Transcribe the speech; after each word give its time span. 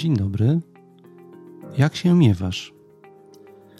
Dzień 0.00 0.16
dobry. 0.16 0.60
Jak 1.78 1.96
się 1.96 2.14
miewasz? 2.14 2.74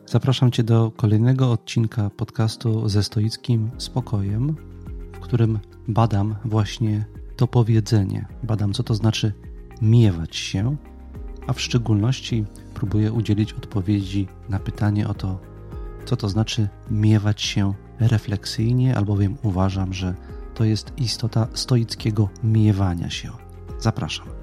Zapraszam 0.06 0.50
Cię 0.50 0.62
do 0.62 0.92
kolejnego 0.96 1.52
odcinka 1.52 2.10
podcastu 2.10 2.88
ze 2.88 3.02
stoickim 3.02 3.70
spokojem, 3.78 4.56
w 5.12 5.18
którym 5.18 5.58
badam 5.88 6.36
właśnie 6.44 7.04
to 7.36 7.46
powiedzenie. 7.46 8.26
Badam, 8.42 8.72
co 8.72 8.82
to 8.82 8.94
znaczy 8.94 9.32
miewać 9.82 10.36
się, 10.36 10.76
a 11.46 11.52
w 11.52 11.60
szczególności 11.60 12.44
próbuję 12.74 13.12
udzielić 13.12 13.52
odpowiedzi 13.52 14.28
na 14.48 14.58
pytanie 14.58 15.08
o 15.08 15.14
to, 15.14 15.40
co 16.04 16.16
to 16.16 16.28
znaczy 16.28 16.68
miewać 16.90 17.42
się 17.42 17.74
refleksyjnie, 18.00 18.96
albowiem 18.96 19.36
uważam, 19.42 19.92
że 19.92 20.14
to 20.54 20.64
jest 20.64 20.92
istota 20.98 21.48
stoickiego 21.54 22.28
miewania 22.42 23.10
się. 23.10 23.30
Zapraszam. 23.78 24.39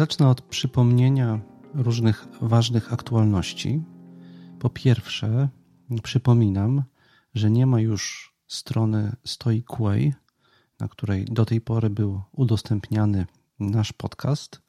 Zacznę 0.00 0.28
od 0.28 0.42
przypomnienia 0.42 1.40
różnych 1.74 2.26
ważnych 2.40 2.92
aktualności. 2.92 3.82
Po 4.58 4.70
pierwsze, 4.70 5.48
przypominam, 6.02 6.82
że 7.34 7.50
nie 7.50 7.66
ma 7.66 7.80
już 7.80 8.34
strony 8.46 9.16
Stoicway, 9.24 10.14
na 10.78 10.88
której 10.88 11.24
do 11.24 11.46
tej 11.46 11.60
pory 11.60 11.90
był 11.90 12.22
udostępniany 12.32 13.26
nasz 13.58 13.92
podcast. 13.92 14.62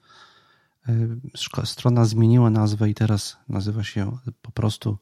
E, 0.88 1.66
strona 1.66 2.05
zmieniła 2.05 2.49
nazwę 2.49 2.90
i 2.90 2.93
teraz 2.93 3.38
nazywa 3.49 3.84
się 3.84 4.18
po 4.41 4.52
prostu 4.52 4.98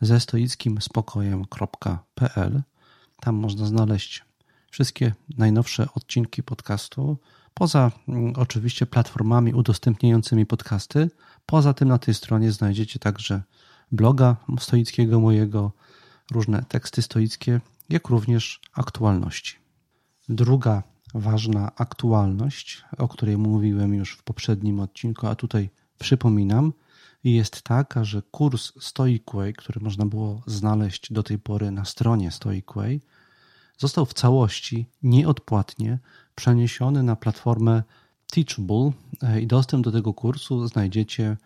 ze 0.00 0.20
stoickim 0.20 0.80
spokojem.pl. 0.80 2.62
Tam 3.20 3.34
można 3.34 3.66
znaleźć 3.66 4.24
wszystkie 4.70 5.14
najnowsze 5.36 5.88
odcinki 5.94 6.42
podcastu, 6.42 7.18
poza 7.58 7.90
mm, 8.08 8.32
oczywiście 8.36 8.86
platformami 8.86 9.54
udostępniającymi 9.54 10.46
podcasty. 10.46 11.10
Poza 11.46 11.74
tym 11.74 11.88
na 11.88 11.98
tej 11.98 12.14
stronie 12.14 12.52
znajdziecie 12.52 12.98
także 12.98 13.42
bloga 13.92 14.36
stoickiego 14.58 15.20
mojego, 15.20 15.72
różne 16.30 16.64
teksty 16.68 17.02
stoickie, 17.02 17.60
jak 17.88 18.08
również 18.08 18.60
aktualności. 18.74 19.56
Druga 20.28 20.82
ważna 21.14 21.72
aktualność, 21.76 22.84
o 22.98 23.08
której 23.08 23.38
mówiłem 23.38 23.94
już 23.94 24.12
w 24.12 24.22
poprzednim 24.22 24.80
odcinku, 24.80 25.26
a 25.26 25.34
tutaj 25.34 25.70
przypominam, 25.98 26.72
jest 27.24 27.62
taka, 27.62 28.04
że 28.04 28.22
kurs 28.30 28.72
Stoicway, 28.80 29.52
który 29.52 29.80
można 29.80 30.06
było 30.06 30.42
znaleźć 30.46 31.12
do 31.12 31.22
tej 31.22 31.38
pory 31.38 31.70
na 31.70 31.84
stronie 31.84 32.30
Stoicway, 32.30 33.00
został 33.78 34.06
w 34.06 34.14
całości 34.14 34.86
nieodpłatnie 35.02 35.98
przeniesiony 36.38 37.02
na 37.02 37.16
platformę 37.16 37.82
Teachable 38.26 38.92
i 39.40 39.46
dostęp 39.46 39.84
do 39.84 39.92
tego 39.92 40.14
kursu 40.14 40.68
znajdziecie 40.68 41.36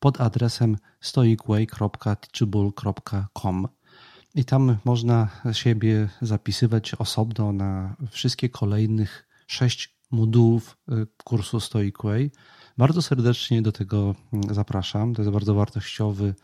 pod 0.00 0.20
adresem 0.20 0.76
stoicway.teachable.com. 1.00 3.68
I 4.34 4.44
tam 4.44 4.76
można 4.84 5.28
siebie 5.52 6.08
zapisywać 6.22 6.94
osobno 6.94 7.52
na 7.52 7.96
wszystkie 8.10 8.48
kolejnych 8.48 9.28
sześć 9.46 9.96
modułów 10.10 10.76
y, 10.88 11.06
kursu 11.24 11.60
Stoic 11.60 11.94
Way. 12.04 12.30
Bardzo 12.78 13.02
serdecznie 13.02 13.62
do 13.62 13.72
tego 13.72 14.14
zapraszam. 14.50 15.14
To 15.14 15.22
jest 15.22 15.32
bardzo 15.32 15.54
wartościowy 15.54 16.34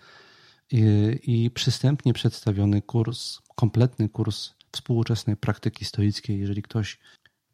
i, 0.72 0.84
i 1.22 1.50
przystępnie 1.50 2.12
przedstawiony 2.12 2.82
kurs, 2.82 3.38
kompletny 3.56 4.08
kurs 4.08 4.58
współczesnej 4.72 5.36
praktyki 5.36 5.84
stoickiej. 5.84 6.40
Jeżeli 6.40 6.62
ktoś 6.62 6.98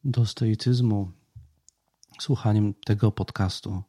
do 0.04 0.26
stoicyzmu 0.26 1.12
słuchaniem 2.20 2.74
tego 2.74 3.12
podcastu 3.12 3.82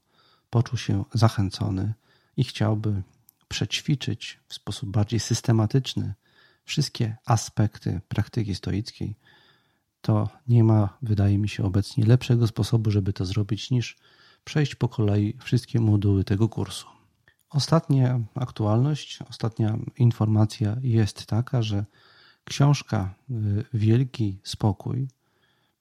poczuł 0.50 0.78
się 0.78 1.06
zachęcony 1.14 1.94
i 2.38 2.44
chciałby 2.44 3.04
przećwiczyć 3.48 4.40
w 4.48 4.54
sposób 4.54 4.90
bardziej 4.90 5.20
systematyczny 5.20 6.14
wszystkie 6.66 7.18
aspekty 7.26 8.02
praktyki 8.08 8.56
stoickiej, 8.56 9.16
to 10.02 10.30
nie 10.48 10.64
ma, 10.64 10.98
wydaje 11.02 11.38
mi 11.38 11.50
się, 11.50 11.64
obecnie 11.64 12.06
lepszego 12.06 12.48
sposobu, 12.48 12.92
żeby 12.92 13.14
to 13.14 13.26
zrobić, 13.26 13.72
niż 13.72 13.98
przejść 14.44 14.76
po 14.76 14.88
kolei 14.88 15.38
wszystkie 15.40 15.80
moduły 15.80 16.24
tego 16.24 16.50
kursu. 16.50 16.88
Ostatnia 17.50 18.20
aktualność, 18.36 19.20
ostatnia 19.30 19.78
informacja 19.98 20.78
jest 20.82 21.26
taka, 21.26 21.62
że 21.62 21.86
książka 22.44 23.14
y, 23.30 23.34
Wielki 23.74 24.40
Spokój, 24.44 25.08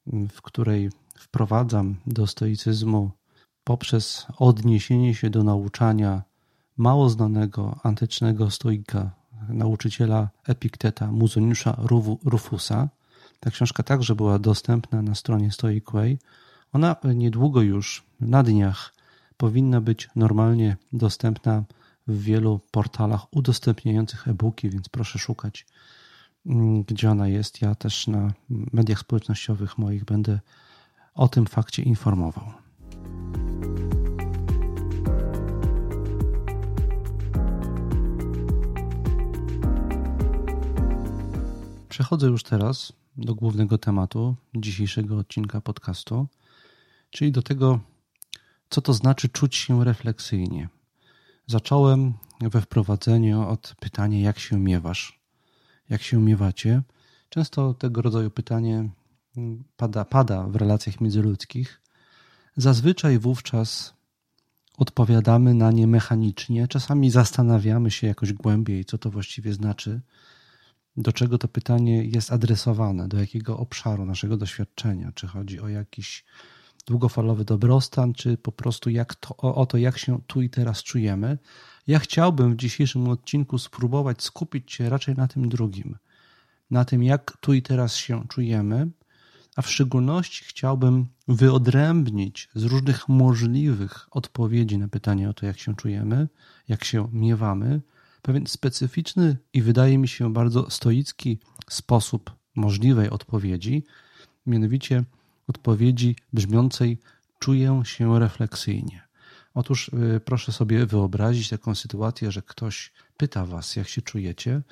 w 0.07 0.43
której 0.43 0.91
wprowadzam 1.19 1.97
do 2.07 2.27
stoicyzmu 2.27 3.11
poprzez 3.65 4.27
odniesienie 4.39 5.15
się 5.15 5.31
do 5.31 5.45
nauczania 5.45 6.23
mało 6.77 7.09
znanego 7.11 7.81
antycznego 7.83 8.51
stoika 8.51 9.11
nauczyciela 9.49 10.29
Epikteta 10.47 11.13
Muzoniusza 11.13 11.77
Rufusa. 12.25 12.89
Ta 13.41 13.51
książka 13.51 13.83
także 13.83 14.15
była 14.15 14.39
dostępna 14.39 15.03
na 15.03 15.15
stronie 15.15 15.53
Stoicway. 15.53 16.19
Ona 16.73 16.97
niedługo 17.15 17.63
już, 17.63 18.05
na 18.21 18.43
dniach, 18.43 18.95
powinna 19.37 19.81
być 19.81 20.09
normalnie 20.17 20.77
dostępna 20.93 21.65
w 22.07 22.23
wielu 22.23 22.61
portalach 22.71 23.27
udostępniających 23.31 24.29
e-booki, 24.29 24.71
więc 24.71 24.89
proszę 24.89 25.19
szukać, 25.19 25.67
gdzie 26.87 27.11
ona 27.11 27.29
jest. 27.29 27.63
Ja 27.63 27.75
też 27.75 28.07
na 28.07 28.33
mediach 28.51 28.99
społecznościowych 28.99 29.79
moich 29.79 30.05
będę 30.05 30.41
o 31.15 31.29
tym 31.29 31.47
fakcie 31.47 31.83
informował. 31.83 32.45
Przechodzę 41.89 42.27
już 42.27 42.43
teraz 42.43 42.93
do 43.17 43.35
głównego 43.35 43.79
tematu 43.79 44.37
dzisiejszego 44.55 45.19
odcinka 45.19 45.61
podcastu, 45.61 46.27
czyli 47.11 47.33
do 47.33 47.43
tego, 47.43 47.81
co 48.71 48.83
to 48.83 48.93
znaczy 48.93 49.29
czuć 49.29 49.57
się 49.57 49.85
refleksyjnie. 49.85 50.69
Zacząłem 51.47 52.13
we 52.41 52.61
wprowadzeniu 52.61 53.49
od 53.49 53.75
pytania, 53.81 54.21
jak 54.21 54.39
się 54.39 54.59
miewasz, 54.59 55.24
jak 55.91 56.03
się 56.03 56.23
miewacie. 56.23 56.83
Często 57.29 57.75
tego 57.75 58.03
rodzaju 58.03 58.31
pytanie 58.31 58.89
pada, 59.77 60.05
pada 60.05 60.43
w 60.43 60.57
relacjach 60.57 61.01
międzyludzkich. 61.01 61.81
Zazwyczaj 62.57 63.19
wówczas 63.19 63.95
odpowiadamy 64.79 65.55
na 65.55 65.71
nie 65.71 65.87
mechanicznie, 65.87 66.69
czasami 66.69 67.11
zastanawiamy 67.11 67.91
się 67.91 68.07
jakoś 68.07 68.33
głębiej, 68.33 68.85
co 68.85 68.99
to 68.99 69.11
właściwie 69.11 69.53
znaczy 69.53 70.01
do 70.97 71.13
czego 71.13 71.39
to 71.39 71.49
pytanie 71.49 72.05
jest 72.05 72.33
adresowane, 72.33 73.09
do 73.09 73.21
jakiego 73.21 73.59
obszaru 73.59 74.05
naszego 74.05 74.37
doświadczenia, 74.37 75.13
czy 75.15 75.27
chodzi 75.27 75.61
o 75.61 75.69
jakiś 75.69 76.25
długofalowy 76.87 77.45
dobrostan, 77.45 78.13
czy 78.13 78.37
po 78.37 78.53
prostu 78.53 78.91
jak 78.91 79.15
to, 79.15 79.37
o, 79.37 79.67
to, 79.67 79.79
jak 79.79 79.99
się 79.99 80.21
tu 80.27 80.43
i 80.43 80.51
teraz 80.51 80.83
czujemy. 80.83 81.39
Ja 81.87 81.99
chciałbym 81.99 82.53
w 82.53 82.57
dzisiejszym 82.57 83.09
odcinku 83.09 83.59
spróbować 83.59 84.23
skupić 84.23 84.73
się 84.73 84.89
raczej 84.89 85.15
na 85.15 85.29
tym 85.29 85.49
drugim, 85.49 85.97
na 86.71 86.85
tym, 86.85 87.03
jak 87.03 87.37
tu 87.41 87.55
i 87.55 87.63
teraz 87.63 87.97
się 87.97 88.29
czujemy, 88.29 88.89
a 89.57 89.63
w 89.63 89.71
szczególności 89.71 90.45
chciałbym 90.45 91.07
wyodrębnić 91.29 92.49
z 92.55 92.65
różnych 92.65 93.09
możliwych 93.09 94.09
odpowiedzi 94.11 94.79
na 94.79 94.89
pytanie 94.89 95.31
o 95.31 95.35
to, 95.35 95.47
jak 95.47 95.59
się 95.59 95.77
czujemy, 95.77 96.29
jak 96.69 96.85
się 96.85 97.09
miewamy, 97.13 97.81
pewien 98.23 98.47
specyficzny 98.47 99.37
i 99.53 99.63
wydaje 99.63 99.99
mi 99.99 100.09
się 100.09 100.33
bardzo 100.33 100.71
stoicki 100.71 101.39
sposób 101.71 102.31
możliwej 102.55 103.11
odpowiedzi, 103.11 103.85
mianowicie 104.47 105.05
odpowiedzi 105.47 106.17
brzmiącej 106.33 106.99
czuję 107.39 107.83
się 107.85 108.19
refleksyjnie. 108.19 109.03
Otóż 109.55 109.89
y, 109.89 110.21
proszę 110.25 110.53
sobie 110.53 110.87
wyobrazić 110.87 111.49
taką 111.49 111.75
sytuację, 111.75 112.33
że 112.33 112.43
ktoś 112.43 112.93
pyta 113.17 113.47
was, 113.47 113.77
jak 113.77 113.89
się 113.89 114.03
czujecie, 114.03 114.63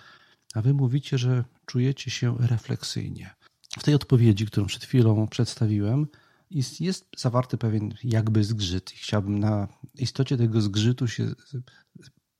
a 0.55 0.63
wy 0.63 0.75
mówicie, 0.75 1.19
że 1.19 1.45
czujecie 1.67 2.11
się 2.11 2.37
refleksyjnie. 2.41 3.35
W 3.79 3.83
tej 3.83 3.95
odpowiedzi, 3.95 4.47
którą 4.47 4.67
przed 4.67 4.85
chwilą 4.85 5.29
przedstawiłem, 5.29 6.07
jest, 6.51 6.81
jest 6.81 7.07
zawarty 7.17 7.59
pewien 7.59 7.95
jakby 8.05 8.45
zgrzyt 8.45 8.91
chciałbym 8.91 9.39
na 9.39 9.69
istocie 9.95 10.37
tego 10.37 10.61
zgrzytu 10.61 11.09
się 11.09 11.33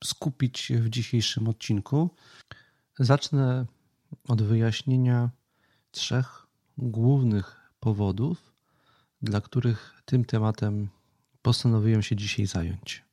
skupić 0.03 0.71
w 0.75 0.89
dzisiejszym 0.89 1.47
odcinku. 1.47 2.09
Zacznę 2.99 3.65
od 4.27 4.41
wyjaśnienia 4.41 5.29
trzech 5.91 6.47
głównych 6.77 7.62
powodów, 7.83 8.53
dla 9.21 9.41
których 9.41 10.01
tym 10.05 10.25
tematem 10.25 10.89
postanowiłem 11.41 12.01
się 12.01 12.15
dzisiaj 12.15 12.45
zająć. 12.45 13.03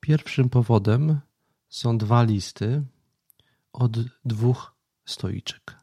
Pierwszym 0.00 0.48
powodem 0.48 1.20
są 1.68 1.98
dwa 1.98 2.22
listy 2.22 2.82
od 3.72 3.92
dwóch 4.24 4.74
stoiczek. 5.04 5.76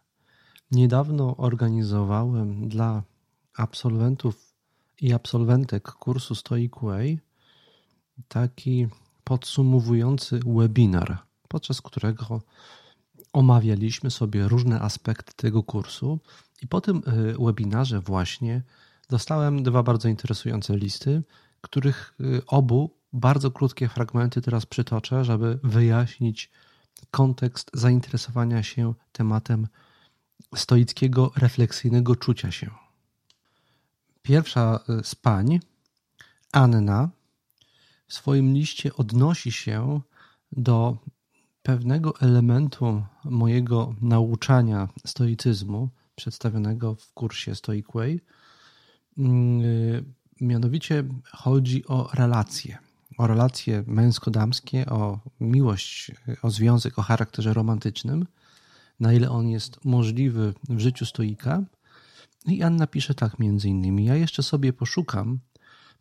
Niedawno 0.71 1.37
organizowałem 1.37 2.69
dla 2.69 3.03
absolwentów 3.57 4.53
i 5.01 5.13
absolwentek 5.13 5.83
kursu 5.91 6.35
Stoic 6.35 6.73
Way 6.81 7.19
taki 8.27 8.87
podsumowujący 9.23 10.39
webinar, 10.45 11.17
podczas 11.47 11.81
którego 11.81 12.41
omawialiśmy 13.33 14.11
sobie 14.11 14.47
różne 14.47 14.81
aspekty 14.81 15.33
tego 15.35 15.63
kursu 15.63 16.19
i 16.61 16.67
po 16.67 16.81
tym 16.81 16.97
y, 16.97 17.45
webinarze 17.45 17.99
właśnie 17.99 18.61
dostałem 19.09 19.63
dwa 19.63 19.83
bardzo 19.83 20.07
interesujące 20.09 20.77
listy, 20.77 21.23
których 21.61 22.15
y, 22.21 22.41
obu 22.47 22.95
bardzo 23.13 23.51
krótkie 23.51 23.87
fragmenty 23.87 24.41
teraz 24.41 24.65
przytoczę, 24.65 25.25
żeby 25.25 25.59
wyjaśnić 25.63 26.51
kontekst 27.11 27.71
zainteresowania 27.73 28.63
się 28.63 28.93
tematem 29.11 29.67
stoickiego, 30.55 31.31
refleksyjnego 31.37 32.15
czucia 32.15 32.51
się. 32.51 32.71
Pierwsza 34.21 34.79
y, 34.89 35.03
z 35.03 35.15
pań, 35.15 35.59
Anna, 36.51 37.09
w 38.07 38.13
swoim 38.13 38.53
liście 38.53 38.95
odnosi 38.95 39.51
się 39.51 40.01
do 40.51 40.97
pewnego 41.63 42.19
elementu 42.21 43.03
mojego 43.23 43.95
nauczania 44.01 44.87
stoicyzmu 45.05 45.89
przedstawionego 46.15 46.95
w 46.95 47.13
kursie 47.13 47.55
Stoic 47.55 47.85
Way. 47.93 48.21
Mm, 49.17 49.61
y, 49.61 50.03
mianowicie 50.41 51.03
chodzi 51.31 51.87
o 51.87 52.09
relacje. 52.13 52.77
O 53.17 53.27
relacje 53.27 53.83
męsko-damskie, 53.87 54.85
o 54.89 55.19
miłość, 55.39 56.11
o 56.41 56.49
związek 56.51 56.99
o 56.99 57.01
charakterze 57.01 57.53
romantycznym, 57.53 58.25
na 58.99 59.13
ile 59.13 59.29
on 59.29 59.47
jest 59.47 59.85
możliwy 59.85 60.53
w 60.69 60.79
życiu 60.79 61.05
stoika. 61.05 61.63
I 62.45 62.63
Anna 62.63 62.87
pisze 62.87 63.13
tak 63.13 63.39
między 63.39 63.69
innymi: 63.69 64.05
Ja 64.05 64.15
jeszcze 64.15 64.43
sobie 64.43 64.73
poszukam, 64.73 65.39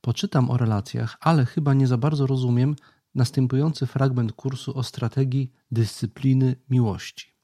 poczytam 0.01 0.51
o 0.51 0.57
relacjach, 0.57 1.17
ale 1.21 1.47
chyba 1.47 1.75
nie 1.75 1.87
za 1.87 1.99
bardzo 1.99 2.27
rozumiem 2.27 2.77
następujący 3.15 3.87
fragment 3.87 4.33
kursu 4.33 4.79
o 4.79 4.83
strategii 4.83 5.53
dyscypliny 5.71 6.57
miłości. 6.71 7.35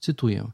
Cytuję: 0.00 0.50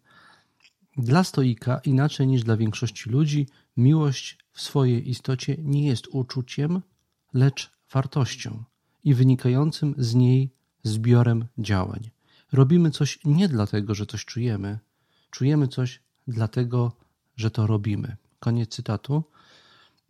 Dla 0.97 1.25
stoika, 1.25 1.81
inaczej 1.85 2.27
niż 2.27 2.43
dla 2.43 2.57
większości 2.57 3.11
ludzi, 3.11 3.47
miłość 3.77 4.39
w 4.53 4.61
swojej 4.61 5.11
istocie 5.11 5.57
nie 5.59 5.87
jest 5.87 6.09
uczuciem, 6.11 6.83
lecz 7.35 7.71
wartością 7.93 8.65
i 9.05 9.15
wynikającym 9.15 9.95
z 9.99 10.15
niej 10.15 10.51
zbiorem 10.83 11.47
działań. 11.59 12.11
Robimy 12.53 12.91
coś 12.91 13.19
nie 13.25 13.49
dlatego, 13.49 13.95
że 13.95 14.07
coś 14.07 14.25
czujemy, 14.25 14.79
czujemy 15.31 15.69
coś 15.69 16.01
dlatego, 16.29 16.93
że 17.37 17.51
to 17.51 17.67
robimy. 17.67 18.17
Koniec 18.41 18.71
cytatu. 18.71 19.25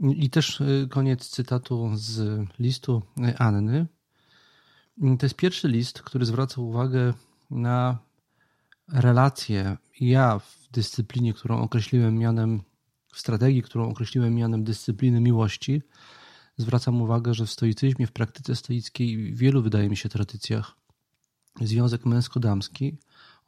I 0.00 0.30
też 0.30 0.60
y, 0.60 0.88
koniec 0.90 1.28
cytatu 1.28 1.90
z 1.94 2.40
listu 2.58 3.02
Anny. 3.38 3.86
To 5.18 5.26
jest 5.26 5.36
pierwszy 5.36 5.68
list, 5.68 6.02
który 6.02 6.24
zwraca 6.24 6.60
uwagę 6.60 7.14
na 7.50 7.98
relacje. 8.88 9.76
Ja 10.00 10.38
w 10.38 10.61
dyscyplinie, 10.72 11.32
którą 11.34 11.58
określiłem 11.58 12.18
mianem, 12.18 12.62
w 13.12 13.18
strategii, 13.18 13.62
którą 13.62 13.88
określiłem 13.88 14.34
mianem 14.34 14.64
dyscypliny 14.64 15.20
miłości, 15.20 15.82
zwracam 16.56 17.02
uwagę, 17.02 17.34
że 17.34 17.46
w 17.46 17.50
stoicyzmie, 17.50 18.06
w 18.06 18.12
praktyce 18.12 18.56
stoickiej, 18.56 19.32
w 19.32 19.38
wielu, 19.38 19.62
wydaje 19.62 19.88
mi 19.90 19.96
się, 19.96 20.08
tradycjach, 20.08 20.76
związek 21.60 22.06
męsko-damski 22.06 22.96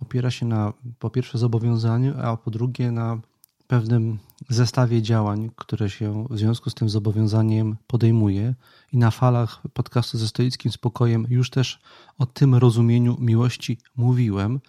opiera 0.00 0.31
się 0.31 0.47
na 0.47 0.73
po 0.99 1.11
pierwsze 1.11 1.38
zobowiązaniu, 1.38 2.15
a 2.23 2.37
po 2.37 2.50
drugie 2.50 2.93
na 2.93 3.21
pewnym 3.67 4.19
zestawie 4.49 5.03
działań, 5.03 5.50
które 5.56 5.91
się 5.91 6.26
w 6.31 6.38
związku 6.38 6.71
z 6.71 6.75
tym 6.75 6.88
zobowiązaniem 6.88 7.76
podejmuje. 7.87 8.55
I 8.93 8.97
na 8.99 9.11
falach 9.11 9.62
podcastu 9.73 10.19
ze 10.19 10.29
stoickim 10.29 10.73
spokojem 10.73 11.26
już 11.31 11.50
też 11.50 11.81
o 12.19 12.26
tym 12.26 12.55
rozumieniu 12.55 13.17
miłości 13.21 13.79
mówiłem. 13.97 14.61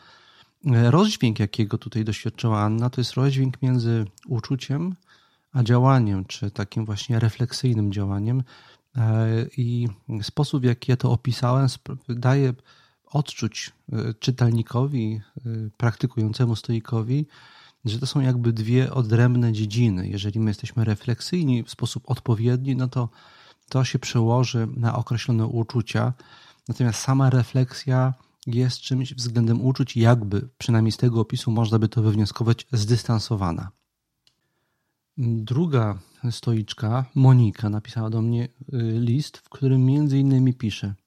Rozdźwięk, 0.66 1.40
jakiego 1.40 1.78
tutaj 1.78 2.06
doświadczyła 2.06 2.60
Anna, 2.62 2.90
to 2.90 3.02
jest 3.02 3.14
rozdźwięk 3.14 3.62
między 3.62 4.06
uczuciem 4.28 4.96
a 5.56 5.64
działaniem, 5.64 6.26
czy 6.26 6.52
takim 6.52 6.86
właśnie 6.86 7.20
refleksyjnym 7.20 7.92
działaniem. 7.92 8.44
E, 8.98 9.28
I 9.58 9.88
sposób, 10.22 10.62
w 10.62 10.66
jaki 10.66 10.92
ja 10.92 10.98
to 10.98 11.12
opisałem, 11.12 11.68
daje 12.10 12.54
odczuć 13.06 13.72
e, 13.92 14.14
czytelnikowi, 14.14 15.22
e, 15.38 15.42
praktykującemu 15.78 16.56
stoikowi, 16.56 17.26
że 17.86 18.00
to 18.00 18.06
są 18.06 18.20
jakby 18.20 18.54
dwie 18.54 18.94
odrębne 18.94 19.54
dziedziny. 19.54 20.08
Jeżeli 20.08 20.40
my 20.40 20.50
jesteśmy 20.50 20.86
refleksyjni 20.86 21.64
w 21.64 21.70
sposób 21.70 22.04
odpowiedni, 22.12 22.76
no 22.76 22.88
to 22.88 23.10
to 23.70 23.84
się 23.84 24.00
przełoży 24.00 24.68
na 24.78 24.96
określone 24.96 25.46
uczucia. 25.46 26.14
Natomiast 26.68 27.00
sama 27.00 27.30
refleksja 27.30 28.14
jest 28.46 28.80
czymś 28.80 29.14
względem 29.14 29.62
uczuć, 29.62 29.98
jakby, 29.98 30.50
przynajmniej 30.58 30.92
z 30.92 30.98
tego 30.98 31.22
opisu 31.22 31.52
można 31.52 31.80
by 31.80 31.90
to 31.90 32.02
wywnioskować, 32.02 32.68
zdystansowana. 32.72 33.70
Druga 35.18 36.00
stoiczka, 36.32 37.06
Monika, 37.16 37.70
napisała 37.70 38.10
do 38.10 38.22
mnie 38.22 38.44
y, 38.44 38.50
list, 39.00 39.38
w 39.38 39.50
którym 39.50 39.86
między 39.86 40.20
innymi 40.20 40.54
pisze– 40.54 40.94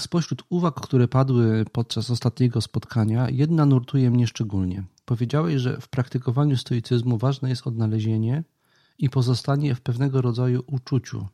Spośród 0.00 0.42
uwag, 0.48 0.74
które 0.74 1.08
padły 1.08 1.64
podczas 1.72 2.10
ostatniego 2.10 2.60
spotkania, 2.60 3.30
jedna 3.30 3.66
nurtuje 3.66 4.10
mnie 4.10 4.26
szczególnie. 4.26 4.84
Powiedziałeś, 5.04 5.60
że 5.60 5.80
w 5.80 5.88
praktykowaniu 5.88 6.56
stoicyzmu 6.56 7.18
ważne 7.18 7.48
jest 7.48 7.66
odnalezienie 7.66 8.44
i 8.98 9.10
pozostanie 9.10 9.74
w 9.74 9.80
pewnego 9.80 10.22
rodzaju 10.22 10.62
uczuciu. 10.66 11.26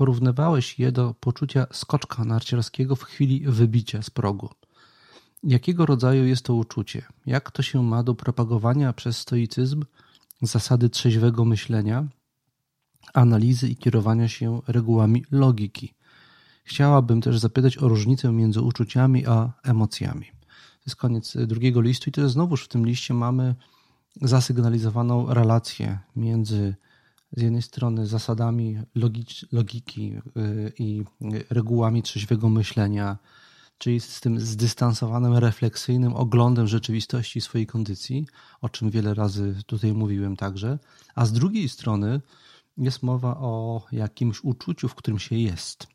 Porównywałeś 0.00 0.78
je 0.78 0.92
do 0.92 1.14
poczucia 1.20 1.66
skoczka 1.72 2.24
narciarskiego 2.24 2.96
w 2.96 3.02
chwili 3.02 3.40
wybicia 3.46 4.02
z 4.02 4.10
progu. 4.10 4.48
Jakiego 5.42 5.86
rodzaju 5.86 6.26
jest 6.26 6.42
to 6.44 6.54
uczucie? 6.54 7.02
Jak 7.26 7.50
to 7.50 7.62
się 7.62 7.82
ma 7.82 8.02
do 8.02 8.14
propagowania 8.14 8.92
przez 8.92 9.18
stoicyzm 9.18 9.84
zasady 10.42 10.88
trzeźwego 10.88 11.44
myślenia, 11.44 12.06
analizy 13.14 13.68
i 13.68 13.76
kierowania 13.76 14.28
się 14.28 14.62
regułami 14.68 15.24
logiki? 15.30 15.94
Chciałabym 16.64 17.20
też 17.20 17.38
zapytać 17.38 17.78
o 17.78 17.88
różnicę 17.88 18.32
między 18.32 18.60
uczuciami 18.60 19.26
a 19.26 19.52
emocjami. 19.62 20.26
To 20.26 20.84
jest 20.86 20.96
koniec 20.96 21.36
drugiego 21.46 21.80
listu 21.80 22.10
i 22.10 22.12
to 22.12 22.28
znowuż 22.28 22.64
w 22.64 22.68
tym 22.68 22.86
liście 22.86 23.14
mamy 23.14 23.54
zasygnalizowaną 24.22 25.34
relację 25.34 25.98
między 26.16 26.74
z 27.32 27.42
jednej 27.42 27.62
strony 27.62 28.06
zasadami 28.06 28.78
logiki 29.52 30.14
y, 30.36 30.72
i 30.78 31.04
regułami 31.50 32.02
trzeźwego 32.02 32.48
myślenia, 32.48 33.18
czyli 33.78 34.00
z 34.00 34.20
tym 34.20 34.40
zdystansowanym, 34.40 35.34
refleksyjnym 35.34 36.14
oglądem 36.14 36.66
rzeczywistości 36.66 37.40
swojej 37.40 37.66
kondycji, 37.66 38.26
o 38.60 38.68
czym 38.68 38.90
wiele 38.90 39.14
razy 39.14 39.56
tutaj 39.66 39.92
mówiłem 39.92 40.36
także, 40.36 40.78
a 41.14 41.26
z 41.26 41.32
drugiej 41.32 41.68
strony 41.68 42.20
jest 42.76 43.02
mowa 43.02 43.36
o 43.36 43.86
jakimś 43.92 44.44
uczuciu, 44.44 44.88
w 44.88 44.94
którym 44.94 45.18
się 45.18 45.36
jest 45.36 45.86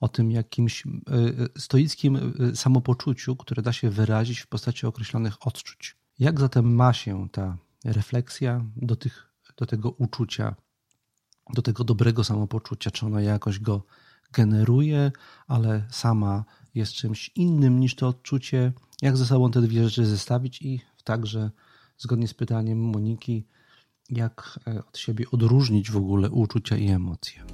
o 0.00 0.08
tym 0.08 0.30
jakimś 0.30 0.86
e, 0.86 0.90
e, 1.12 1.60
stoickim 1.60 2.32
samopoczuciu, 2.54 3.36
które 3.36 3.62
da 3.62 3.72
się 3.72 3.90
wyrazić 3.90 4.40
w 4.40 4.46
postaci 4.46 4.86
określonych 4.86 5.46
odczuć. 5.46 5.96
Jak 6.18 6.40
zatem 6.40 6.74
ma 6.74 6.92
się 6.92 7.28
ta 7.32 7.58
refleksja 7.84 8.64
do, 8.76 8.96
tych, 8.96 9.32
do 9.56 9.66
tego 9.66 9.90
uczucia, 9.90 10.54
do 11.54 11.62
tego 11.62 11.84
dobrego 11.84 12.24
samopoczucia? 12.24 12.90
Czy 12.90 13.06
ona 13.06 13.20
jakoś 13.20 13.58
go 13.58 13.82
generuje, 14.32 15.12
ale 15.48 15.84
sama 15.90 16.44
jest 16.74 16.92
czymś 16.92 17.30
innym 17.34 17.80
niż 17.80 17.94
to 17.94 18.08
odczucie? 18.08 18.72
Jak 19.02 19.16
ze 19.16 19.26
sobą 19.26 19.50
te 19.50 19.62
dwie 19.62 19.84
rzeczy 19.84 20.06
zestawić 20.06 20.62
i 20.62 20.80
także 21.04 21.50
zgodnie 21.98 22.28
z 22.28 22.34
pytaniem 22.34 22.78
Moniki, 22.80 23.46
jak 24.10 24.60
od 24.88 24.98
siebie 24.98 25.24
odróżnić 25.32 25.90
w 25.90 25.96
ogóle 25.96 26.30
uczucia 26.30 26.76
i 26.76 26.88
emocje? 26.88 27.44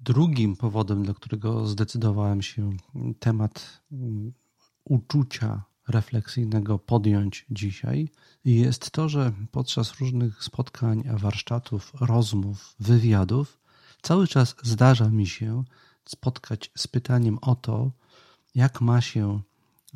Drugim 0.00 0.56
powodem, 0.56 1.02
dla 1.02 1.14
którego 1.14 1.66
zdecydowałem 1.66 2.42
się 2.42 2.70
temat 3.18 3.80
mm, 3.92 4.32
uczucia 4.88 5.62
refleksyjnego 5.88 6.78
podjąć 6.78 7.46
dzisiaj, 7.50 8.08
jest 8.44 8.90
to, 8.90 9.08
że 9.08 9.32
podczas 9.50 10.00
różnych 10.00 10.44
spotkań, 10.44 11.04
warsztatów, 11.06 11.92
rozmów, 12.00 12.74
wywiadów, 12.80 13.58
cały 14.02 14.26
czas 14.26 14.56
zdarza 14.62 15.08
mi 15.08 15.26
się 15.26 15.64
spotkać 16.04 16.70
z 16.76 16.86
pytaniem 16.86 17.38
o 17.42 17.54
to, 17.54 17.90
jak 18.54 18.80
ma 18.80 19.00
się 19.00 19.40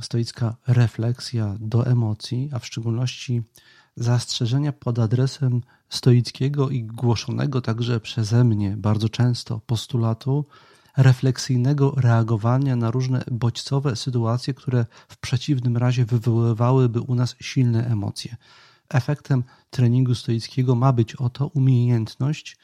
stoicka 0.00 0.56
refleksja 0.66 1.56
do 1.60 1.86
emocji, 1.86 2.50
a 2.52 2.58
w 2.58 2.66
szczególności 2.66 3.42
zastrzeżenia 3.96 4.72
pod 4.72 4.98
adresem 4.98 5.62
stoickiego 5.88 6.70
i 6.70 6.84
głoszonego 6.84 7.60
także 7.60 8.00
przeze 8.00 8.44
mnie 8.44 8.76
bardzo 8.76 9.08
często 9.08 9.60
postulatu 9.66 10.44
refleksyjnego 10.96 11.94
reagowania 11.96 12.76
na 12.76 12.90
różne 12.90 13.24
bodźcowe 13.30 13.96
sytuacje, 13.96 14.54
które 14.54 14.86
w 15.08 15.16
przeciwnym 15.18 15.76
razie 15.76 16.04
wywoływałyby 16.04 17.00
u 17.00 17.14
nas 17.14 17.36
silne 17.40 17.86
emocje. 17.86 18.36
Efektem 18.88 19.44
treningu 19.70 20.14
stoickiego 20.14 20.74
ma 20.74 20.92
być 20.92 21.14
oto 21.14 21.46
umiejętność 21.46 22.56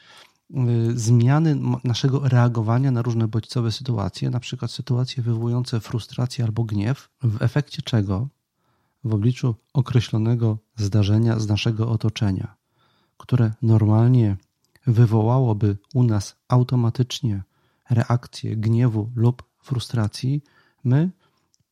y, 0.51 0.99
zmiany 0.99 1.59
naszego 1.83 2.29
reagowania 2.29 2.91
na 2.91 3.01
różne 3.01 3.27
bodźcowe 3.27 3.71
sytuacje, 3.71 4.29
na 4.29 4.39
przykład 4.39 4.71
sytuacje 4.71 5.23
wywołujące 5.23 5.79
frustrację 5.79 6.45
albo 6.45 6.63
gniew, 6.63 7.09
w 7.23 7.41
efekcie 7.41 7.81
czego 7.81 8.27
w 9.03 9.13
obliczu 9.13 9.55
określonego 9.73 10.57
zdarzenia 10.75 11.39
z 11.39 11.47
naszego 11.47 11.89
otoczenia, 11.89 12.55
które 13.17 13.51
normalnie 13.61 14.37
wywołałoby 14.87 15.77
u 15.93 16.03
nas 16.03 16.35
automatycznie 16.47 17.43
reakcję 17.89 18.57
gniewu 18.57 19.11
lub 19.15 19.43
frustracji, 19.61 20.43
my 20.83 21.11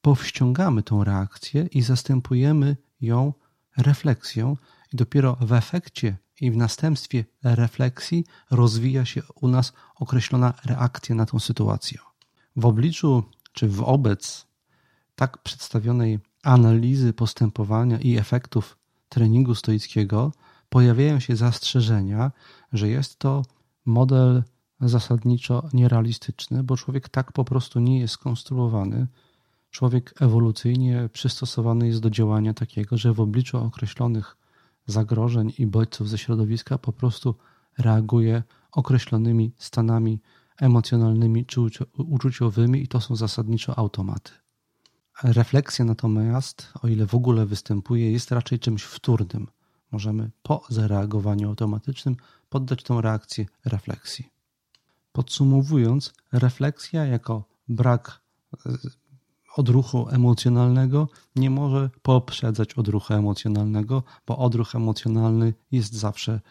powściągamy 0.02 0.84
tą 0.84 1.04
reakcję 1.04 1.68
i 1.72 1.82
zastępujemy 1.82 2.78
ją 3.02 3.34
refleksją, 3.78 4.58
i 4.94 4.96
dopiero 4.98 5.38
w 5.42 5.54
efekcie 5.54 6.18
i 6.42 6.52
w 6.52 6.58
następstwie 6.58 7.26
refleksji 7.44 8.26
rozwija 8.52 9.06
się 9.06 9.22
u 9.42 9.48
nas 9.48 9.74
określona 9.96 10.54
reakcja 10.66 11.16
na 11.16 11.26
tą 11.26 11.40
sytuację. 11.40 12.00
W 12.56 12.66
obliczu 12.66 13.24
czy 13.54 13.68
wobec 13.68 14.48
tak 15.16 15.38
przedstawionej 15.38 16.20
analizy 16.44 17.14
postępowania 17.14 18.00
i 18.00 18.18
efektów 18.18 18.78
treningu 19.10 19.56
stoickiego 19.56 20.32
pojawiają 20.70 21.20
się 21.20 21.36
zastrzeżenia, 21.36 22.32
że 22.74 22.90
jest 22.90 23.20
to 23.20 23.46
model 23.86 24.44
zasadniczo 24.82 25.70
nierealistyczny, 25.74 26.64
bo 26.64 26.78
człowiek 26.78 27.10
tak 27.10 27.32
po 27.32 27.46
prostu 27.46 27.80
nie 27.80 28.00
jest 28.00 28.14
skonstruowany. 28.14 29.08
Człowiek 29.72 30.14
ewolucyjnie 30.20 31.10
przystosowany 31.14 31.88
jest 31.88 32.00
do 32.00 32.10
działania 32.10 32.54
takiego, 32.54 32.98
że 32.98 33.14
w 33.14 33.20
obliczu 33.20 33.58
określonych 33.58 34.38
zagrożeń 34.86 35.54
i 35.58 35.68
bodźców 35.68 36.10
ze 36.10 36.18
środowiska 36.18 36.78
po 36.78 36.94
prostu 36.94 37.36
reaguje 37.78 38.44
określonymi 38.72 39.52
stanami 39.58 40.20
emocjonalnymi 40.58 41.46
czy 41.46 41.62
uczuciowymi 41.98 42.84
i 42.84 42.88
to 42.88 43.02
są 43.02 43.16
zasadniczo 43.16 43.80
automaty. 43.80 44.32
Refleksja 45.24 45.86
natomiast, 45.86 46.74
o 46.84 46.88
ile 46.88 47.08
w 47.08 47.16
ogóle 47.16 47.46
występuje, 47.46 48.12
jest 48.12 48.32
raczej 48.32 48.60
czymś 48.60 48.84
wtórnym. 48.84 49.48
Możemy 49.92 50.32
po 50.44 50.64
zareagowaniu 50.70 51.50
automatycznym 51.50 52.16
poddać 52.50 52.84
tą 52.84 53.02
reakcję 53.02 53.46
refleksji. 53.66 54.37
Podsumowując, 55.18 56.14
refleksja 56.32 57.06
jako 57.06 57.44
brak 57.68 58.22
e, 58.66 58.70
odruchu 59.56 60.10
emocjonalnego 60.10 61.08
nie 61.36 61.50
może 61.50 61.90
poprzedzać 62.02 62.74
odruchu 62.74 63.14
emocjonalnego, 63.14 64.04
bo 64.28 64.38
odruch 64.38 64.76
emocjonalny 64.76 65.54
jest 65.72 65.94
zawsze 65.94 66.42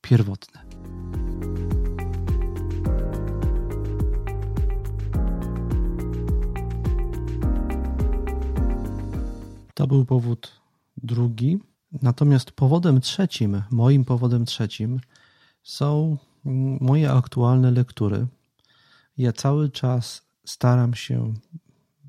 pierwotny. 0.00 0.60
To 9.74 9.86
był 9.86 10.04
powód 10.04 10.60
drugi. 10.96 11.58
Natomiast 12.02 12.52
powodem 12.52 13.00
trzecim, 13.00 13.62
moim 13.70 14.04
powodem 14.04 14.44
trzecim 14.44 15.00
są 15.62 16.16
moje 16.80 17.12
aktualne 17.12 17.70
lektury. 17.70 18.26
Ja 19.18 19.32
cały 19.32 19.70
czas 19.70 20.22
staram 20.44 20.94
się 20.94 21.34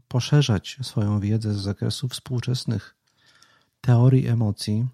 poszerzać 0.08 0.78
swoją 0.82 1.20
wiedzę 1.20 1.54
z 1.54 1.58
zakresu 1.58 2.08
współczesnych 2.08 2.96
teorii 3.82 4.28
emocji, 4.28 4.88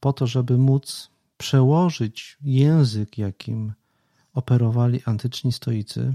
po 0.00 0.12
to, 0.12 0.26
żeby 0.26 0.58
móc 0.58 1.10
przełożyć 1.36 2.38
język, 2.42 3.18
jakim 3.18 3.72
operowali 4.34 5.00
antyczni 5.04 5.52
stoicy, 5.52 6.14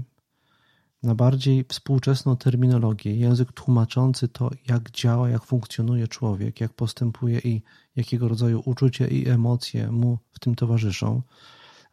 na 1.02 1.14
bardziej 1.14 1.64
współczesną 1.68 2.36
terminologię, 2.36 3.16
język 3.16 3.52
tłumaczący 3.52 4.28
to, 4.28 4.50
jak 4.68 4.90
działa, 4.90 5.30
jak 5.30 5.44
funkcjonuje 5.44 6.08
człowiek, 6.08 6.60
jak 6.60 6.72
postępuje 6.72 7.38
i 7.38 7.62
jakiego 7.96 8.28
rodzaju 8.28 8.62
uczucia 8.64 9.06
i 9.06 9.28
emocje 9.28 9.92
mu 9.92 10.18
w 10.32 10.38
tym 10.38 10.54
towarzyszą. 10.54 11.22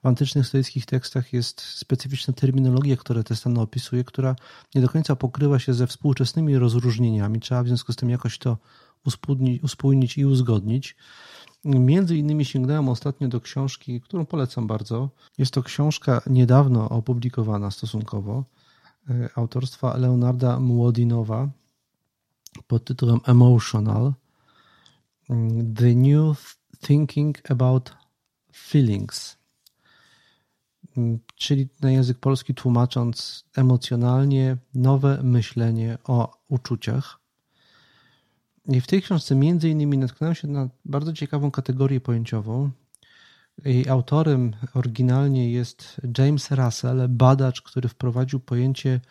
W 0.03 0.07
antycznych 0.07 0.47
stoickich 0.47 0.85
tekstach 0.85 1.33
jest 1.33 1.61
specyficzna 1.61 2.33
terminologia, 2.33 2.97
która 2.97 3.23
te 3.23 3.35
stany 3.35 3.61
opisuje, 3.61 4.03
która 4.03 4.35
nie 4.75 4.81
do 4.81 4.89
końca 4.89 5.15
pokrywa 5.15 5.59
się 5.59 5.73
ze 5.73 5.87
współczesnymi 5.87 6.57
rozróżnieniami. 6.57 7.39
Trzeba 7.39 7.63
w 7.63 7.67
związku 7.67 7.93
z 7.93 7.95
tym 7.95 8.09
jakoś 8.09 8.37
to 8.37 8.57
uspójnić 9.63 10.17
i 10.17 10.25
uzgodnić. 10.25 10.95
Między 11.65 12.17
innymi 12.17 12.45
sięgnąłem 12.45 12.89
ostatnio 12.89 13.27
do 13.27 13.41
książki, 13.41 14.01
którą 14.01 14.25
polecam 14.25 14.67
bardzo. 14.67 15.09
Jest 15.37 15.53
to 15.53 15.63
książka 15.63 16.21
niedawno 16.27 16.89
opublikowana 16.89 17.71
stosunkowo 17.71 18.43
E, 19.09 19.29
autorstwa 19.35 19.97
Leonarda 19.97 20.59
Młodinowa 20.59 21.49
pod 22.67 22.85
tytułem 22.85 23.19
Emotional 23.25 24.13
mm, 25.29 25.75
The 25.75 25.95
New 25.95 26.57
Thinking 26.81 27.51
About 27.51 27.95
Feelings 28.53 29.36
czyli 31.35 31.67
na 31.81 31.91
język 31.91 32.17
polski 32.17 32.53
tłumacząc 32.53 33.45
emocjonalnie 33.55 34.57
nowe 34.75 35.23
myślenie 35.23 35.97
o 36.03 36.37
uczuciach. 36.47 37.19
I 38.65 38.81
w 38.81 38.87
tej 38.87 39.01
książce 39.01 39.35
między 39.35 39.69
innymi 39.69 39.97
natknąłem 39.97 40.35
się 40.35 40.47
na 40.47 40.69
bardzo 40.85 41.13
ciekawą 41.13 41.51
kategorię 41.51 42.01
pojęciową, 42.01 42.71
jej 43.65 43.89
autorem 43.89 44.51
oryginalnie 44.73 45.51
jest 45.51 46.01
James 46.17 46.51
Russell, 46.51 47.07
badacz, 47.09 47.61
który 47.61 47.89
wprowadził 47.89 48.39
pojęcie 48.39 49.01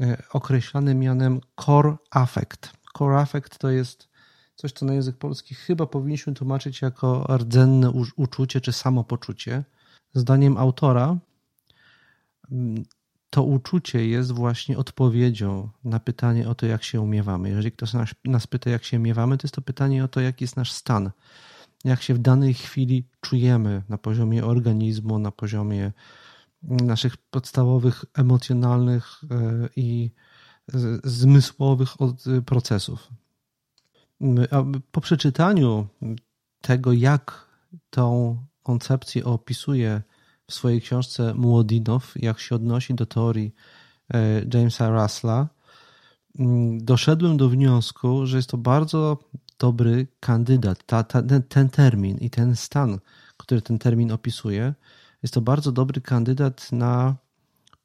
e, 0.00 0.22
określane 0.32 0.94
mianem 0.94 1.40
core 1.60 1.96
affect. 2.10 2.72
Core 2.98 3.18
affect 3.18 3.58
to 3.58 3.70
jest 3.70 4.08
coś, 4.54 4.72
co 4.72 4.86
na 4.86 4.94
język 4.94 5.16
polski 5.16 5.54
chyba 5.54 5.86
powinniśmy 5.86 6.34
tłumaczyć 6.34 6.82
jako 6.82 7.36
rdzenne 7.36 7.90
uczucie 8.16 8.60
czy 8.60 8.72
samopoczucie. 8.72 9.64
Zdaniem 10.14 10.56
autora 10.56 11.18
to 13.30 13.42
uczucie 13.42 14.08
jest 14.08 14.32
właśnie 14.32 14.78
odpowiedzią 14.78 15.68
na 15.84 16.00
pytanie 16.00 16.48
o 16.48 16.54
to, 16.54 16.66
jak 16.66 16.84
się 16.84 17.00
umiewamy. 17.00 17.48
Jeżeli 17.48 17.72
ktoś 17.72 17.92
nas, 17.92 18.10
nas 18.24 18.46
pyta, 18.46 18.70
jak 18.70 18.84
się 18.84 18.96
umiewamy, 18.96 19.38
to 19.38 19.46
jest 19.46 19.54
to 19.54 19.62
pytanie 19.62 20.04
o 20.04 20.08
to, 20.08 20.20
jaki 20.20 20.44
jest 20.44 20.56
nasz 20.56 20.72
stan 20.72 21.10
jak 21.84 22.02
się 22.02 22.14
w 22.14 22.18
danej 22.18 22.54
chwili 22.54 23.08
czujemy 23.20 23.82
na 23.88 23.98
poziomie 23.98 24.44
organizmu, 24.44 25.18
na 25.18 25.30
poziomie 25.30 25.92
naszych 26.62 27.16
podstawowych 27.16 28.04
emocjonalnych 28.14 29.20
e, 29.30 29.68
i 29.76 30.10
zmysłowych 31.04 31.88
procesów. 32.46 33.08
Po 34.92 35.00
przeczytaniu 35.00 35.86
tego, 36.60 36.92
jak 36.92 37.48
tą 37.90 38.36
koncepcję 38.68 39.24
opisuje 39.24 40.02
w 40.46 40.54
swojej 40.54 40.80
książce 40.80 41.34
Młodinow, 41.34 42.14
jak 42.16 42.40
się 42.40 42.54
odnosi 42.54 42.94
do 42.94 43.06
teorii 43.06 43.54
e, 44.14 44.42
Jamesa 44.54 44.90
Russella, 44.90 45.48
doszedłem 46.80 47.36
do 47.36 47.48
wniosku, 47.48 48.26
że 48.26 48.36
jest 48.36 48.50
to 48.50 48.58
bardzo 48.58 49.18
dobry 49.58 50.06
kandydat. 50.20 50.86
Ta, 50.86 51.02
ta, 51.02 51.22
ten, 51.22 51.42
ten 51.42 51.68
termin 51.68 52.18
i 52.18 52.30
ten 52.30 52.56
stan, 52.56 52.98
który 53.36 53.62
ten 53.62 53.78
termin 53.78 54.12
opisuje, 54.12 54.74
jest 55.22 55.34
to 55.34 55.40
bardzo 55.40 55.72
dobry 55.72 56.00
kandydat 56.00 56.72
na 56.72 57.16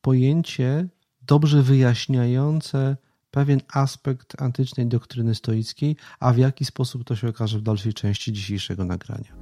pojęcie 0.01 0.87
dobrze 1.21 1.61
wyjaśniające 1.61 2.97
pewien 3.31 3.61
aspekt 3.73 4.41
antycznej 4.41 4.87
doktryny 4.87 5.35
stoickiej, 5.35 5.95
a 6.19 6.33
w 6.33 6.37
jaki 6.37 6.65
sposób 6.65 7.03
to 7.03 7.15
się 7.15 7.29
okaże 7.29 7.59
w 7.59 7.61
dalszej 7.61 7.93
części 7.93 8.33
dzisiejszego 8.33 8.85
nagrania. 8.85 9.33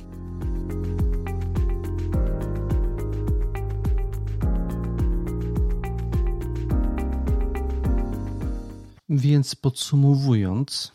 Więc 9.12 9.56
podsumowując, 9.56 10.92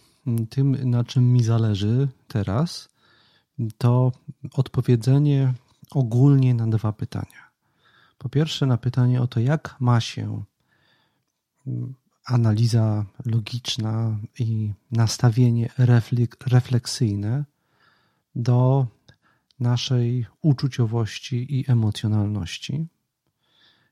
tym, 0.50 0.90
na 0.90 1.04
czym 1.04 1.32
mi 1.32 1.44
zależy 1.44 2.08
teraz, 2.28 2.88
to 3.78 4.12
odpowiedzenie 4.52 5.54
ogólnie 5.90 6.54
na 6.54 6.66
dwa 6.66 6.92
pytania. 6.92 7.50
Po 8.18 8.28
pierwsze, 8.28 8.66
na 8.66 8.76
pytanie 8.76 9.23
o 9.23 9.26
to, 9.26 9.40
jak 9.40 9.76
ma 9.80 10.00
się 10.00 10.42
analiza 12.25 13.06
logiczna 13.25 14.18
i 14.38 14.73
nastawienie 14.90 15.70
refleksyjne 16.46 17.44
do 18.35 18.87
naszej 19.61 20.26
uczuciowości 20.42 21.61
i 21.61 21.70
emocjonalności. 21.70 22.87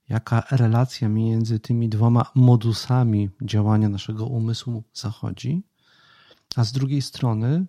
Jaka 0.09 0.43
relacja 0.51 1.09
między 1.09 1.61
tymi 1.61 1.89
dwoma 1.89 2.31
modusami 2.35 3.31
działania 3.43 3.89
naszego 3.89 4.27
umysłu 4.27 4.85
zachodzi, 4.93 5.63
a 6.57 6.65
z 6.65 6.73
drugiej 6.73 7.03
strony 7.03 7.67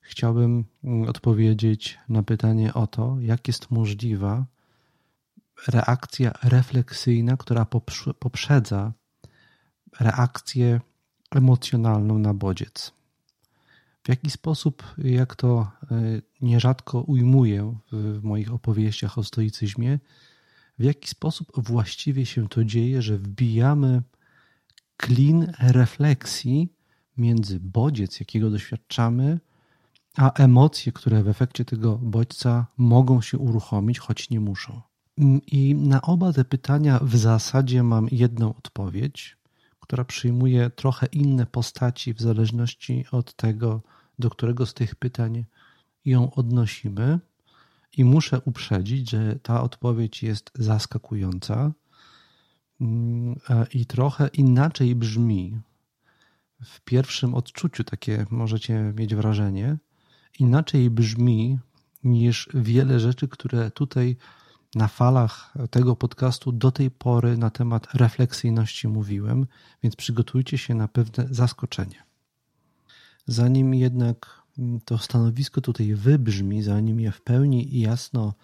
chciałbym 0.00 0.64
mm, 0.84 1.08
odpowiedzieć 1.08 1.98
na 2.08 2.22
pytanie 2.22 2.74
o 2.74 2.86
to, 2.86 3.16
jak 3.20 3.48
jest 3.48 3.70
możliwa 3.70 4.46
reakcja 5.68 6.32
refleksyjna, 6.42 7.36
która 7.36 7.66
poprzedza 8.18 8.92
reakcję 10.00 10.80
emocjonalną 11.30 12.18
na 12.18 12.34
bodziec. 12.34 12.92
W 14.04 14.08
jaki 14.08 14.30
sposób, 14.30 14.94
jak 14.98 15.36
to 15.36 15.70
e, 15.90 15.96
nierzadko 16.40 17.00
ujmuję 17.00 17.78
w 17.92 18.22
moich 18.22 18.52
opowieściach 18.52 19.18
o 19.18 19.24
stoicyzmie, 19.24 19.98
w 20.78 20.84
jaki 20.84 21.08
sposób 21.08 21.52
właściwie 21.56 22.26
się 22.26 22.48
to 22.48 22.64
dzieje, 22.64 23.02
że 23.02 23.18
wbijamy 23.18 24.02
klin 24.96 25.52
refleksji 25.58 26.72
między 27.16 27.60
bodziec, 27.60 28.20
jakiego 28.20 28.50
doświadczamy, 28.50 29.40
a 30.16 30.32
emocje, 30.32 30.92
które 30.92 31.22
w 31.22 31.28
efekcie 31.28 31.64
tego 31.64 31.98
bodźca 31.98 32.66
mogą 32.76 33.20
się 33.20 33.38
uruchomić, 33.38 33.98
choć 33.98 34.30
nie 34.30 34.40
muszą. 34.40 34.80
Mm, 35.18 35.40
I 35.46 35.74
na 35.74 36.02
oba 36.02 36.32
te 36.32 36.44
pytania 36.44 36.98
w 37.02 37.16
zasadzie 37.16 37.82
mam 37.82 38.08
jedną 38.10 38.54
odpowiedź, 38.54 39.36
która 39.80 40.04
przyjmuje 40.04 40.70
trochę 40.70 41.06
inne 41.06 41.46
postaci 41.46 42.14
w 42.14 42.20
zależności 42.20 43.04
od 43.12 43.34
tego, 43.34 43.82
do 44.18 44.30
którego 44.30 44.66
z 44.66 44.74
tych 44.74 44.94
pytań 44.94 45.44
ją 46.04 46.34
odnosimy. 46.34 47.20
I 47.96 48.04
muszę 48.04 48.40
uprzedzić, 48.40 49.10
że 49.10 49.38
ta 49.42 49.62
odpowiedź 49.62 50.22
jest 50.22 50.50
zaskakująca 50.54 51.72
mm, 52.80 53.40
i 53.74 53.86
trochę 53.86 54.28
inaczej 54.28 54.94
brzmi. 54.94 55.60
W 56.64 56.80
pierwszym 56.80 57.34
odczuciu 57.34 57.84
takie 57.84 58.26
możecie 58.30 58.92
mieć 58.96 59.14
wrażenie, 59.14 59.76
inaczej 60.38 60.90
brzmi 60.90 61.58
niż 62.04 62.48
wiele 62.54 63.00
rzeczy, 63.00 63.28
które 63.28 63.70
tutaj 63.70 64.16
na 64.74 64.88
falach 64.88 65.54
tego 65.70 65.96
podcastu 65.96 66.52
do 66.52 66.72
tej 66.72 66.90
pory 66.90 67.38
na 67.38 67.50
temat 67.50 67.94
refleksyjności 67.94 68.88
mówiłem, 68.88 69.46
więc 69.82 69.96
przygotujcie 69.96 70.58
się 70.58 70.74
na 70.74 70.88
pewne 70.88 71.26
zaskoczenie. 71.30 72.02
Zanim 73.26 73.74
jednak 73.74 74.43
to 74.84 74.98
stanowisko 74.98 75.60
tutaj 75.60 75.94
wybrzmi, 75.94 76.62
zanim 76.62 77.00
je 77.00 77.12
w 77.12 77.20
pełni 77.20 77.76
i 77.76 77.80
jasno 77.80 78.34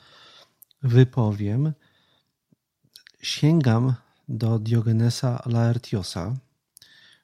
wypowiem, 0.83 1.73
sięgam 3.23 3.95
do 4.29 4.59
Diogenesa 4.59 5.43
Laertiosa, 5.47 6.37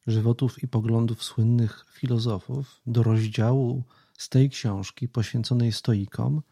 żywotów 0.07 0.63
i 0.63 0.69
poglądów 0.69 1.25
słynnych 1.25 1.87
filozofów, 1.93 2.81
do 2.87 3.03
rozdziału 3.03 3.85
z 4.19 4.29
tej 4.29 4.51
książki 4.51 5.09
poświęconej 5.09 5.73
stoikom. 5.73 6.43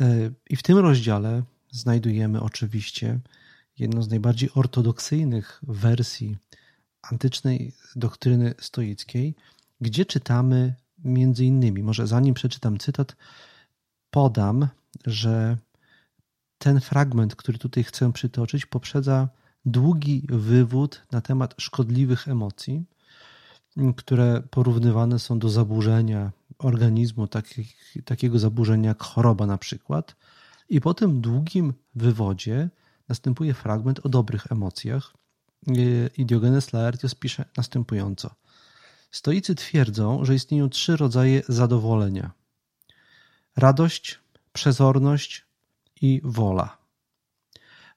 E, 0.00 0.30
I 0.50 0.56
w 0.56 0.62
tym 0.62 0.78
rozdziale 0.78 1.42
znajdujemy 1.70 2.40
oczywiście 2.40 3.20
jedną 3.78 4.02
z 4.02 4.08
najbardziej 4.08 4.50
ortodoksyjnych 4.54 5.60
wersji 5.62 6.36
antycznej 7.02 7.72
doktryny 7.96 8.54
stoickiej, 8.58 9.34
gdzie 9.80 10.06
czytamy 10.06 10.74
między 11.04 11.44
innymi, 11.44 11.82
może 11.82 12.06
zanim 12.06 12.34
przeczytam 12.34 12.78
cytat, 12.78 13.16
podam, 14.10 14.68
że 15.06 15.56
ten 16.58 16.80
fragment, 16.80 17.36
który 17.36 17.58
tutaj 17.58 17.84
chcę 17.84 18.12
przytoczyć, 18.12 18.66
poprzedza 18.66 19.28
długi 19.64 20.26
wywód 20.28 21.02
na 21.12 21.20
temat 21.20 21.54
szkodliwych 21.58 22.28
emocji, 22.28 22.84
które 23.96 24.42
porównywane 24.50 25.18
są 25.18 25.38
do 25.38 25.48
zaburzenia 25.48 26.32
organizmu, 26.58 27.26
takich, 27.26 27.96
takiego 28.04 28.38
zaburzenia 28.38 28.88
jak 28.88 29.02
choroba 29.02 29.46
na 29.46 29.58
przykład. 29.58 30.16
I 30.68 30.80
po 30.80 30.94
tym 30.94 31.20
długim 31.20 31.74
wywodzie 31.94 32.70
następuje 33.08 33.54
fragment 33.54 34.00
o 34.06 34.08
dobrych 34.08 34.52
emocjach. 34.52 35.12
I 36.16 36.26
Diogenes 36.26 36.72
Laertios 36.72 37.14
pisze 37.14 37.44
następująco. 37.56 38.34
Stoicy 39.12 39.54
twierdzą, 39.54 40.24
że 40.24 40.34
istnieją 40.34 40.68
trzy 40.68 40.96
rodzaje 40.96 41.42
zadowolenia: 41.48 42.30
radość, 43.56 44.18
przezorność 44.52 45.44
i 46.00 46.20
wola. 46.24 46.78